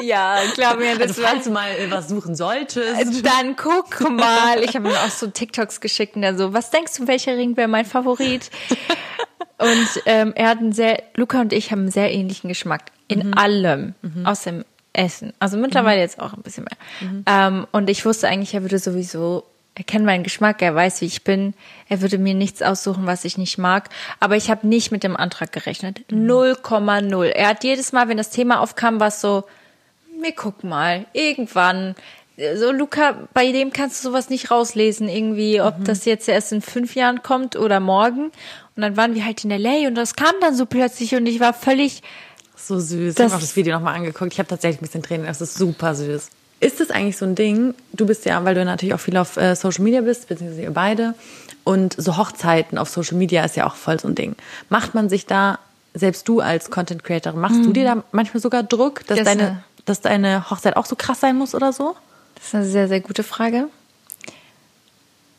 [0.02, 3.26] Ja, klar, mir das Also, falls du mal äh, was suchen solltest.
[3.26, 4.64] Dann guck mal.
[4.64, 7.56] Ich habe ihm auch so TikToks geschickt und er so, was denkst du, welcher Ring
[7.58, 8.50] wäre mein Favorit?
[9.58, 13.34] Und ähm, er hat einen sehr, Luca und ich haben einen sehr ähnlichen Geschmack in
[13.34, 13.94] allem,
[14.24, 15.34] außer im Essen.
[15.40, 17.24] Also mittlerweile jetzt auch ein bisschen mehr.
[17.26, 19.44] Ähm, und ich wusste eigentlich, er würde sowieso,
[19.80, 21.54] er kennt meinen Geschmack, er weiß, wie ich bin.
[21.88, 23.88] Er würde mir nichts aussuchen, was ich nicht mag.
[24.20, 26.02] Aber ich habe nicht mit dem Antrag gerechnet.
[26.12, 27.24] 0,0.
[27.28, 29.46] Er hat jedes Mal, wenn das Thema aufkam, war es so,
[30.22, 31.96] wir gucken mal, irgendwann.
[32.56, 36.62] So, Luca, bei dem kannst du sowas nicht rauslesen, irgendwie, ob das jetzt erst in
[36.62, 38.26] fünf Jahren kommt oder morgen.
[38.76, 41.40] Und dann waren wir halt in LA und das kam dann so plötzlich und ich
[41.40, 42.02] war völlig,
[42.56, 43.16] So süß.
[43.16, 44.34] Das- ich habe auch das Video nochmal angeguckt.
[44.34, 45.26] Ich habe tatsächlich ein bisschen Tränen.
[45.26, 46.30] Das ist super süß.
[46.60, 47.74] Ist das eigentlich so ein Ding?
[47.94, 50.72] Du bist ja, weil du natürlich auch viel auf äh, Social Media bist, beziehungsweise ihr
[50.72, 51.14] beide.
[51.64, 54.36] Und so Hochzeiten auf Social Media ist ja auch voll so ein Ding.
[54.70, 55.60] Macht man sich da,
[55.94, 59.44] selbst du als Content Creatorin, machst du dir da manchmal sogar Druck, dass Das, deine,
[59.44, 61.96] äh, dass deine Hochzeit auch so krass sein muss oder so?
[62.36, 63.68] das ist eine sehr, sehr gute Frage.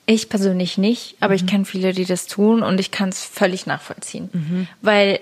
[0.06, 3.66] Ich persönlich nicht, aber ich kenne viele, die das tun und ich kann es völlig
[3.66, 4.68] nachvollziehen.
[4.82, 5.20] Weil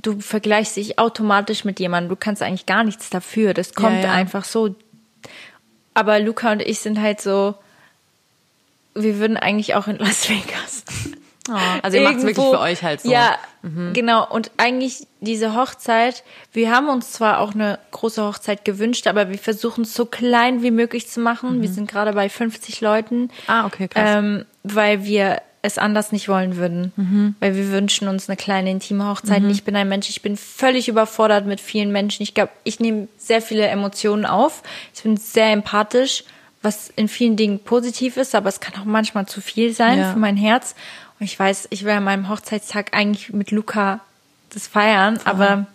[0.00, 3.52] du vergleichst dich automatisch mit jemandem, du kannst eigentlich gar nichts dafür.
[3.52, 4.12] Das kommt ja.
[4.12, 4.74] einfach so.
[5.98, 7.56] Aber Luca und ich sind halt so,
[8.94, 10.84] wir würden eigentlich auch in Las Vegas.
[11.82, 13.10] Also ihr macht es wirklich für euch halt so.
[13.10, 13.38] Ja,
[13.94, 14.28] genau.
[14.28, 16.22] Und eigentlich diese Hochzeit,
[16.52, 20.62] wir haben uns zwar auch eine große Hochzeit gewünscht, aber wir versuchen es so klein
[20.62, 21.62] wie möglich zu machen.
[21.62, 23.30] Wir sind gerade bei 50 Leuten.
[23.46, 24.10] Ah, okay, krass.
[24.18, 27.34] Ähm, weil wir es anders nicht wollen würden.
[27.40, 29.42] Weil wir wünschen uns eine kleine intime Hochzeit.
[29.42, 32.22] Und Ich bin ein Mensch, ich bin völlig überfordert mit vielen Menschen.
[32.22, 34.62] Ich glaube, ich nehme sehr viele Emotionen auf.
[34.94, 36.24] Ich bin sehr empathisch,
[36.62, 40.12] was in vielen Dingen positiv ist, aber es kann auch manchmal zu viel sein Ja.
[40.12, 40.74] für mein Herz.
[41.20, 44.00] Und ich weiß, ich will an meinem Hochzeitstag eigentlich mit Luca
[44.50, 45.66] das feiern, aber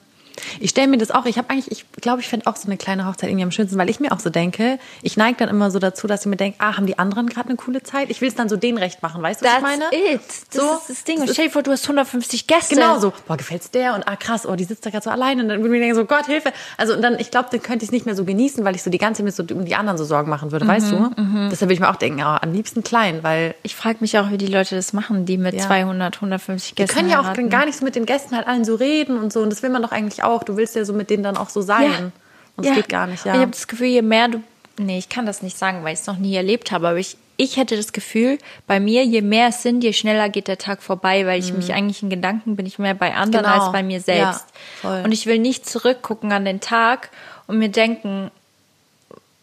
[0.59, 2.77] Ich stelle mir das auch, ich habe eigentlich, ich glaube, ich fände auch so eine
[2.77, 5.71] kleine Hochzeit irgendwie am schönsten, weil ich mir auch so denke, ich neige dann immer
[5.71, 8.09] so dazu, dass ich mir denke, ah, haben die anderen gerade eine coole Zeit?
[8.09, 10.13] Ich will es dann so denen recht machen, weißt du, was that's ich meine?
[10.15, 10.21] it.
[10.51, 11.21] Das So, ist das Ding.
[11.21, 12.75] Und stell dir vor, du hast 150 Gäste.
[12.75, 15.43] Genau so, boah, gefällt's der und ah krass, oh, die sitzt da gerade so alleine
[15.43, 16.51] und dann würde ich mir denken, so Gott, Hilfe.
[16.77, 18.83] Also und dann, ich glaube, dann könnte ich es nicht mehr so genießen, weil ich
[18.83, 21.09] so die ganze Zeit mir so um die anderen so Sorgen machen würde, weißt du?
[21.51, 24.29] Deshalb würde ich mir auch denken, oh, am liebsten klein, weil Ich frage mich auch,
[24.31, 25.67] wie die Leute das machen, die mit Ja.
[25.67, 27.49] 200, 150 die Gästen können ja auch heiraten.
[27.49, 29.69] gar nicht so mit den Gästen halt allen so reden und so und das will
[29.69, 30.43] man doch eigentlich auch.
[30.43, 32.11] Du willst ja so mit denen dann auch so sein.
[32.55, 33.33] Und es geht gar nicht, ja.
[33.35, 34.43] Ich habe das Gefühl, je mehr du.
[34.77, 37.15] Nee, ich kann das nicht sagen, weil ich es noch nie erlebt habe, aber ich,
[37.37, 40.81] ich hätte das Gefühl, bei mir, je mehr es sind, je schneller geht der Tag
[40.81, 43.49] vorbei, weil ich mich eigentlich in Gedanken bin ich mehr bei anderen Mhm.
[43.51, 43.63] Genau.
[43.65, 44.45] als bei mir selbst.
[44.81, 47.09] Ja, und ich will nicht zurückgucken an den Tag
[47.47, 48.31] und mir denken,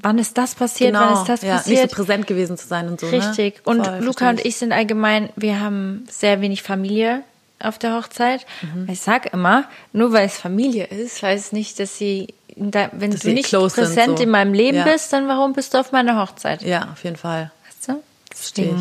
[0.01, 1.53] wann ist das passiert, wann ist das Genau.
[1.53, 1.81] ja, passiert.
[1.83, 3.07] Nicht so präsent gewesen zu sein und so.
[3.09, 3.57] Richtig.
[3.57, 3.62] Ne?
[3.64, 7.22] Und Voll, Luca und ich sind allgemein, wir haben sehr wenig Familie
[7.62, 8.46] auf der Hochzeit.
[8.62, 8.88] Mhm.
[8.90, 13.11] Ich sag immer, nur weil es Familie ist, heißt es nicht, dass sie, da, wenn
[13.11, 14.24] Dass du sie nicht close sind, präsent so.
[14.24, 14.84] in meinem Leben Ja.
[14.84, 16.62] bist, dann warum bist du auf meiner Hochzeit?
[16.62, 17.50] Ja, auf jeden Fall.
[17.66, 18.02] Weißt du?
[18.34, 18.80] Verstehe ich.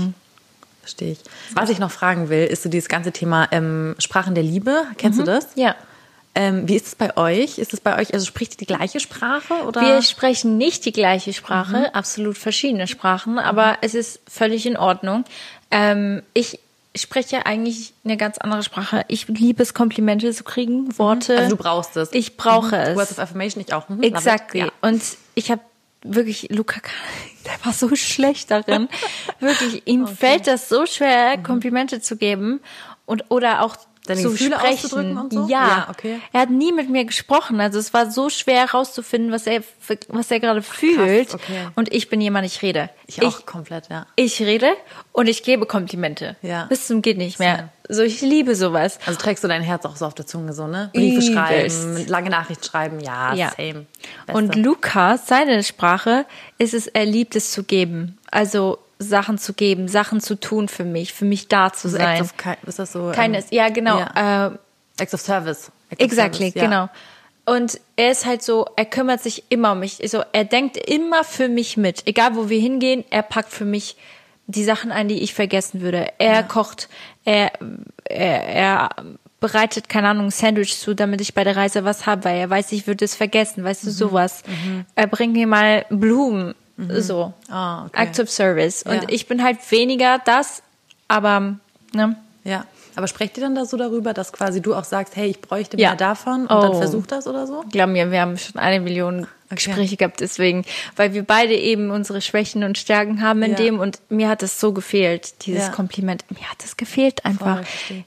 [0.81, 1.19] Verstehe ich.
[1.53, 4.83] Was ich noch fragen will, ist so dieses ganze Thema ähm, Sprachen der Liebe.
[4.97, 5.55] Kennst du das?
[5.55, 5.61] Mhm.
[5.61, 5.75] Ja.
[6.35, 7.57] Ähm, wie ist es bei euch?
[7.57, 9.81] Ist es bei euch, also spricht ihr die gleiche Sprache oder?
[9.81, 11.33] Wir sprechen nicht die gleiche Mhm.
[11.33, 15.25] Sprache, absolut verschiedene Sprachen, aber es ist völlig in Ordnung.
[15.71, 16.59] Ähm, ich
[16.95, 19.05] spreche eigentlich eine ganz andere Sprache.
[19.07, 21.37] Ich liebe es, Komplimente zu kriegen, Worte.
[21.37, 22.09] also du brauchst es.
[22.13, 22.81] Ich brauche Mhm.
[22.81, 22.95] es.
[22.97, 23.87] Words of Affirmation, ich auch.
[23.89, 24.03] Mhm.
[24.03, 24.61] Exactly.
[24.61, 24.67] Ja.
[24.81, 25.01] Und
[25.35, 25.61] ich habe
[26.01, 26.81] wirklich, Luca,
[27.45, 28.89] der war so schlecht darin.
[29.39, 32.59] wirklich, ihm fällt das so schwer, Komplimente zu geben
[33.05, 33.75] und oder auch
[34.09, 34.73] Deine zu Gefühle sprechen.
[34.75, 35.47] auszudrücken und so?
[35.47, 35.67] Ja.
[35.67, 36.19] Ja, okay.
[36.33, 37.61] Er hat nie mit mir gesprochen.
[37.61, 39.61] Also es war so schwer herauszufinden, was er,
[40.09, 41.33] was er gerade fühlt.
[41.33, 41.67] okay.
[41.75, 42.89] Und ich bin jemand, ich rede.
[43.07, 44.05] Ich auch komplett, ja.
[44.15, 44.71] ich rede
[45.13, 46.35] und ich gebe Komplimente.
[46.41, 46.65] Ja.
[46.65, 47.69] Bis zum geht nicht mehr.
[47.87, 48.99] So, ich liebe sowas.
[49.05, 50.91] Also trägst du dein Herz auch so auf der Zunge, so, ne?
[50.93, 53.51] Briefe schreiben, lange Nachrichten schreiben, ja, Ja.
[53.57, 53.85] same.
[54.31, 54.61] Und Beste.
[54.61, 56.25] Luca, seine Sprache
[56.59, 58.19] ist es, er liebt es zu geben.
[58.29, 62.21] Also Sachen zu geben, Sachen zu tun für mich, für mich da zu also sein.
[62.21, 63.11] Acts of, ist das so?
[63.15, 63.99] Keines, ähm, ja genau.
[63.99, 64.47] ja.
[64.47, 64.51] Äh,
[64.99, 65.71] Acts of Service.
[65.89, 66.63] Acts of exactly, Service, ja.
[66.63, 66.89] genau.
[67.45, 70.01] Und er ist halt so, er kümmert sich immer um mich.
[70.03, 72.05] Also er denkt immer für mich mit.
[72.05, 73.95] Egal wo wir hingehen, er packt für mich
[74.45, 76.11] die Sachen ein, die ich vergessen würde.
[76.19, 76.43] Er ja.
[76.43, 76.89] kocht,
[77.25, 77.51] er,
[78.03, 78.89] er, er
[79.39, 82.49] bereitet, keine Ahnung, ein Sandwich zu, damit ich bei der Reise was habe, weil er
[82.49, 83.93] weiß, ich würde es vergessen, weißt du, mhm.
[83.93, 84.43] sowas.
[84.45, 84.85] Mhm.
[84.95, 86.55] Er bringt mir mal Blumen,
[86.87, 87.01] mhm.
[87.01, 87.33] so.
[87.51, 88.03] Oh, okay.
[88.03, 88.83] Active Service.
[88.83, 89.09] Und ja.
[89.09, 90.61] ich bin halt weniger das,
[91.07, 91.55] aber,
[91.93, 92.15] ne?
[92.43, 92.65] Ja.
[92.95, 95.77] Aber sprecht ihr dann da so darüber, dass quasi du auch sagst, hey, ich bräuchte
[95.77, 95.95] mehr ja.
[95.95, 96.61] davon und oh.
[96.61, 97.63] dann versucht das oder so?
[97.71, 99.55] Glaub mir, wir haben schon eine Million okay.
[99.55, 100.65] Gespräche gehabt deswegen,
[100.95, 103.57] weil wir beide eben unsere Schwächen und Stärken haben in ja.
[103.57, 105.69] dem und mir hat das so gefehlt, dieses ja.
[105.69, 106.25] Kompliment.
[106.29, 107.61] Mir hat das gefehlt einfach.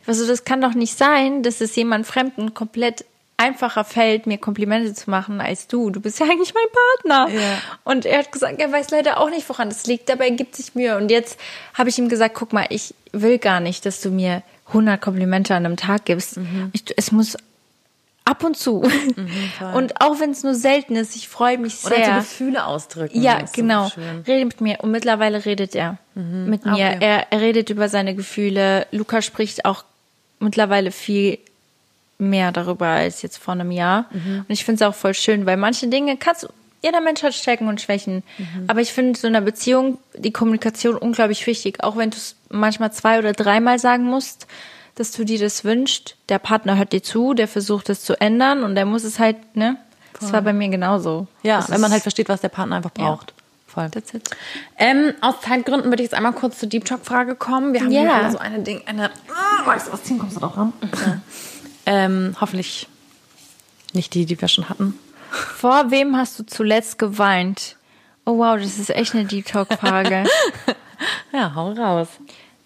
[0.06, 3.04] Also das kann doch nicht sein, dass es jemand Fremden komplett
[3.36, 5.90] einfacher fällt, mir Komplimente zu machen als du.
[5.90, 6.64] Du bist ja eigentlich mein
[7.04, 7.40] Partner.
[7.40, 7.58] Ja.
[7.84, 10.74] Und er hat gesagt, er weiß leider auch nicht, woran es liegt, dabei gibt sich
[10.74, 10.96] Mühe.
[10.96, 11.38] Und jetzt
[11.74, 15.54] habe ich ihm gesagt, guck mal, ich will gar nicht, dass du mir 100 Komplimente
[15.54, 16.36] an einem Tag gibst.
[16.36, 16.70] Mhm.
[16.72, 17.36] Ich, es muss
[18.24, 18.82] ab und zu.
[18.82, 19.28] Mhm,
[19.74, 21.96] und auch wenn es nur selten ist, ich freue mich sehr.
[21.96, 23.20] Oder die Gefühle ausdrücken.
[23.20, 23.88] Ja, genau.
[23.88, 24.78] So Rede mit mir.
[24.80, 26.48] Und mittlerweile redet er mhm.
[26.48, 26.72] mit mir.
[26.72, 26.98] Okay.
[27.00, 28.86] Er, er redet über seine Gefühle.
[28.92, 29.84] Luca spricht auch
[30.38, 31.38] mittlerweile viel
[32.18, 34.06] mehr darüber als jetzt vor einem Jahr.
[34.12, 34.44] Mhm.
[34.48, 36.48] Und ich finde es auch voll schön, weil manche Dinge kannst du
[36.82, 38.24] jeder Mensch hat Stärken und Schwächen.
[38.38, 38.64] Mhm.
[38.66, 41.82] Aber ich finde so in einer Beziehung die Kommunikation unglaublich wichtig.
[41.82, 44.48] Auch wenn du es manchmal zwei oder dreimal sagen musst,
[44.96, 46.16] dass du dir das wünschst.
[46.28, 49.56] Der Partner hört dir zu, der versucht es zu ändern und der muss es halt,
[49.56, 49.76] ne?
[50.12, 50.20] Voll.
[50.20, 51.28] Das war bei mir genauso.
[51.42, 53.30] Ja, das wenn man halt versteht, was der Partner einfach braucht.
[53.30, 53.36] Ja.
[53.66, 53.90] Voll.
[53.90, 54.28] That's it.
[54.76, 57.72] Ähm, aus Zeitgründen würde ich jetzt einmal kurz zur Deep Talk Frage kommen.
[57.72, 58.20] Wir haben yeah.
[58.20, 59.10] hier so eine Ding, eine.
[59.30, 60.18] Oh, weißt du was ziehen?
[60.18, 60.74] Kommst du doch ran?
[60.82, 61.22] Mhm.
[61.86, 62.88] Ähm, hoffentlich
[63.92, 64.98] nicht die, die wir schon hatten.
[65.30, 67.76] Vor wem hast du zuletzt geweint?
[68.24, 70.24] Oh wow, das ist echt eine Deep Talk-Frage.
[71.32, 72.08] ja, hau raus.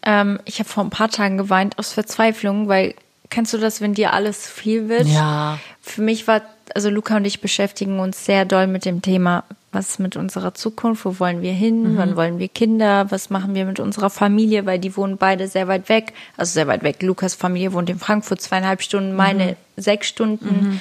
[0.02, 2.94] Ähm, ich habe vor ein paar Tagen geweint aus Verzweiflung, weil
[3.30, 5.06] kennst du das, wenn dir alles viel wird?
[5.06, 5.58] Ja.
[5.80, 6.42] Für mich war,
[6.74, 11.04] also Luca und ich beschäftigen uns sehr doll mit dem Thema, was mit unserer Zukunft,
[11.04, 11.96] wo wollen wir hin, mhm.
[11.98, 15.68] wann wollen wir Kinder, was machen wir mit unserer Familie, weil die wohnen beide sehr
[15.68, 17.02] weit weg, also sehr weit weg.
[17.02, 19.56] Lukas Familie wohnt in Frankfurt zweieinhalb Stunden, meine mhm.
[19.76, 20.46] sechs Stunden.
[20.46, 20.80] Mhm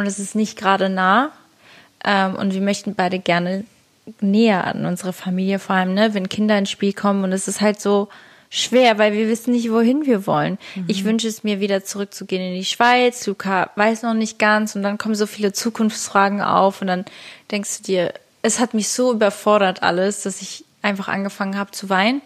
[0.00, 1.30] und es ist nicht gerade nah.
[2.02, 3.64] Ähm, und wir möchten beide gerne
[4.22, 7.22] näher an unsere Familie, vor allem, ne, wenn Kinder ins Spiel kommen.
[7.22, 8.08] Und es ist halt so
[8.50, 10.58] schwer, weil wir wissen nicht, wohin wir wollen.
[10.74, 10.84] Mhm.
[10.88, 13.24] Ich wünsche es mir wieder zurückzugehen in die Schweiz.
[13.26, 14.74] Luca weiß noch nicht ganz.
[14.74, 16.82] Und dann kommen so viele Zukunftsfragen auf.
[16.82, 17.04] Und dann
[17.50, 21.88] denkst du dir, es hat mich so überfordert alles, dass ich einfach angefangen habe zu
[21.88, 22.20] weinen.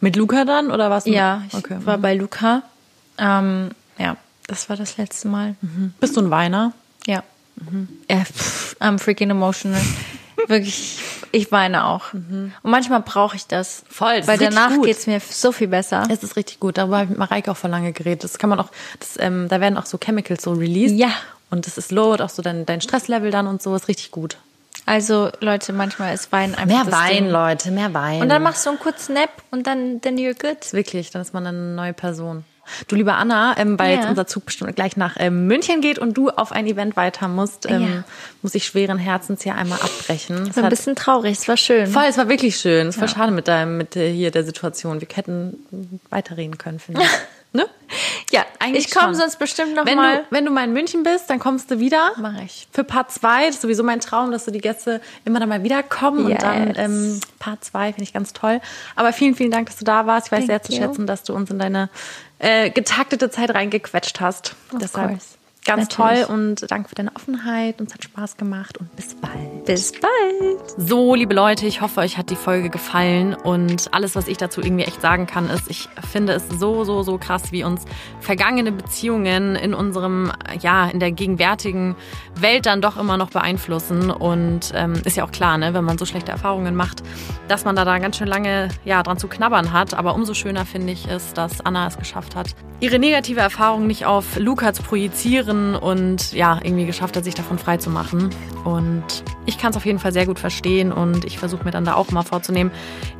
[0.00, 1.06] Mit Luca dann oder was?
[1.06, 1.76] Ja, ich okay.
[1.84, 2.64] war bei Luca.
[3.18, 4.16] Ähm, ja,
[4.48, 5.54] das war das letzte Mal.
[5.60, 5.94] Mhm.
[6.00, 6.72] Bist du ein Weiner?
[7.06, 7.22] Ja.
[7.56, 7.88] Mhm.
[8.10, 9.80] ja pff, I'm freaking emotional.
[10.48, 10.98] Wirklich,
[11.32, 12.12] ich weine auch.
[12.12, 12.52] Mhm.
[12.62, 13.84] Und manchmal brauche ich das.
[13.88, 14.18] Voll.
[14.18, 16.04] Das weil danach geht es mir so viel besser.
[16.10, 16.78] Es ist richtig gut.
[16.78, 18.24] Darüber habe ich mit Mareike auch vor lange geredet.
[18.24, 20.96] Das kann man auch, das, ähm, da werden auch so Chemicals so released.
[20.96, 21.10] Ja.
[21.50, 24.38] Und das ist low, auch so dein, dein Stresslevel dann und so ist richtig gut.
[24.86, 27.30] Also Leute, manchmal ist Wein einfach Mehr Wein, Ding.
[27.30, 28.20] Leute, mehr Wein.
[28.20, 30.72] Und dann machst du einen kurzen Nap und dann then you're good.
[30.72, 32.44] Wirklich, dann ist man eine neue Person.
[32.88, 34.00] Du, liebe Anna, ähm, weil ja.
[34.00, 37.28] jetzt unser Zug bestimmt gleich nach ähm, München geht und du auf ein Event weiter
[37.28, 38.04] musst, ähm, ja.
[38.42, 40.48] muss ich schweren Herzens hier einmal abbrechen.
[40.48, 41.86] Es war ein bisschen traurig, es war schön.
[41.86, 42.88] Voll, es war wirklich schön.
[42.88, 43.14] Es war ja.
[43.14, 45.00] schade mit deinem, mit äh, hier der Situation.
[45.00, 47.08] Wir hätten weiterreden können, finde ich.
[47.54, 47.66] Ne?
[48.30, 48.86] Ja, eigentlich.
[48.86, 50.18] Ich komme sonst bestimmt noch wenn mal.
[50.18, 52.12] Du, wenn du mal in München bist, dann kommst du wieder.
[52.16, 52.66] Mach ich.
[52.72, 53.46] Für Part 2.
[53.46, 56.28] Das ist sowieso mein Traum, dass du die Gäste immer dann mal wiederkommen.
[56.28, 56.38] Yes.
[56.38, 58.62] Und dann ähm, Part 2 finde ich ganz toll.
[58.96, 60.28] Aber vielen, vielen Dank, dass du da warst.
[60.28, 61.90] Ich weiß Thank sehr zu schätzen, dass du uns in deine
[62.42, 64.54] äh, getaktete Zeit reingequetscht hast.
[64.72, 65.38] Of Deshalb course.
[65.64, 66.26] Ganz Natürlich.
[66.26, 67.80] toll und danke für deine Offenheit.
[67.80, 69.64] Uns hat Spaß gemacht und bis bald.
[69.64, 70.10] Bis bald.
[70.76, 74.60] So, liebe Leute, ich hoffe, euch hat die Folge gefallen und alles, was ich dazu
[74.60, 77.84] irgendwie echt sagen kann, ist, ich finde es so, so, so krass, wie uns
[78.20, 81.94] vergangene Beziehungen in unserem, ja, in der gegenwärtigen
[82.34, 85.96] Welt dann doch immer noch beeinflussen und ähm, ist ja auch klar, ne, wenn man
[85.96, 87.04] so schlechte Erfahrungen macht,
[87.46, 89.94] dass man da, da ganz schön lange, ja, dran zu knabbern hat.
[89.94, 94.06] Aber umso schöner finde ich es, dass Anna es geschafft hat, ihre negative Erfahrung nicht
[94.06, 94.82] auf Luca zu
[95.52, 98.30] projizieren und ja, irgendwie geschafft hat, sich davon frei zu machen.
[98.64, 99.04] Und
[99.46, 101.94] ich kann es auf jeden Fall sehr gut verstehen und ich versuche mir dann da
[101.94, 102.70] auch mal vorzunehmen,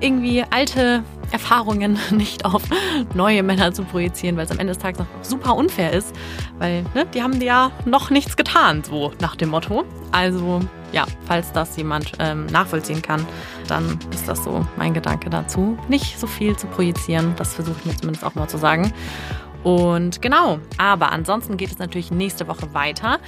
[0.01, 2.63] irgendwie alte Erfahrungen nicht auf
[3.15, 6.15] neue Männer zu projizieren, weil es am Ende des Tages noch super unfair ist,
[6.59, 9.85] weil ne, die haben ja noch nichts getan, so nach dem Motto.
[10.13, 10.61] Also
[10.93, 13.27] ja, falls das jemand ähm, nachvollziehen kann,
[13.67, 15.79] dann ist das so mein Gedanke dazu.
[15.89, 18.93] Nicht so viel zu projizieren, das versuche ich mir zumindest auch mal zu sagen.
[19.63, 23.21] Und genau, aber ansonsten geht es natürlich nächste Woche weiter.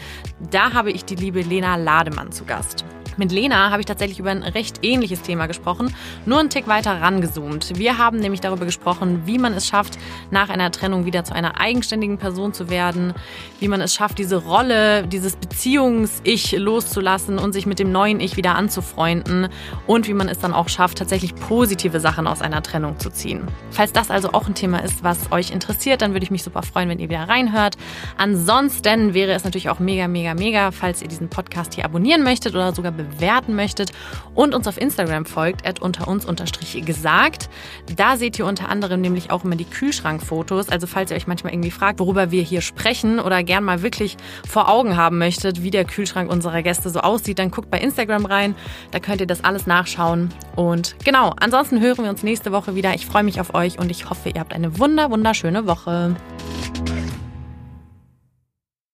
[0.50, 2.84] Da habe ich die liebe Lena Lademann zu Gast.
[3.16, 5.94] Mit Lena habe ich tatsächlich über ein recht ähnliches Thema gesprochen,
[6.26, 7.78] nur einen Tick weiter rangezoomt.
[7.78, 9.98] Wir haben nämlich darüber gesprochen, wie man es schafft,
[10.32, 13.14] nach einer Trennung wieder zu einer eigenständigen Person zu werden,
[13.60, 18.36] wie man es schafft, diese Rolle, dieses Beziehungs-Ich loszulassen und sich mit dem neuen Ich
[18.36, 19.48] wieder anzufreunden
[19.86, 23.42] und wie man es dann auch schafft, tatsächlich positive Sachen aus einer Trennung zu ziehen.
[23.70, 26.64] Falls das also auch ein Thema ist, was euch interessiert, dann würde ich mich super
[26.64, 27.76] freuen, wenn ihr wieder reinhört.
[28.16, 32.54] Ansonsten wäre es natürlich auch mega, mega, mega, falls ihr diesen Podcast hier abonnieren möchtet
[32.54, 33.03] oder sogar bewerten
[33.48, 33.92] möchtet
[34.34, 37.48] und uns auf Instagram folgt, at unter uns unterstrich gesagt.
[37.96, 40.68] Da seht ihr unter anderem nämlich auch immer die Kühlschrankfotos.
[40.68, 44.16] Also falls ihr euch manchmal irgendwie fragt, worüber wir hier sprechen oder gern mal wirklich
[44.48, 48.26] vor Augen haben möchtet, wie der Kühlschrank unserer Gäste so aussieht, dann guckt bei Instagram
[48.26, 48.54] rein.
[48.90, 50.30] Da könnt ihr das alles nachschauen.
[50.56, 52.94] Und genau, ansonsten hören wir uns nächste Woche wieder.
[52.94, 56.16] Ich freue mich auf euch und ich hoffe, ihr habt eine wunder, wunderschöne Woche.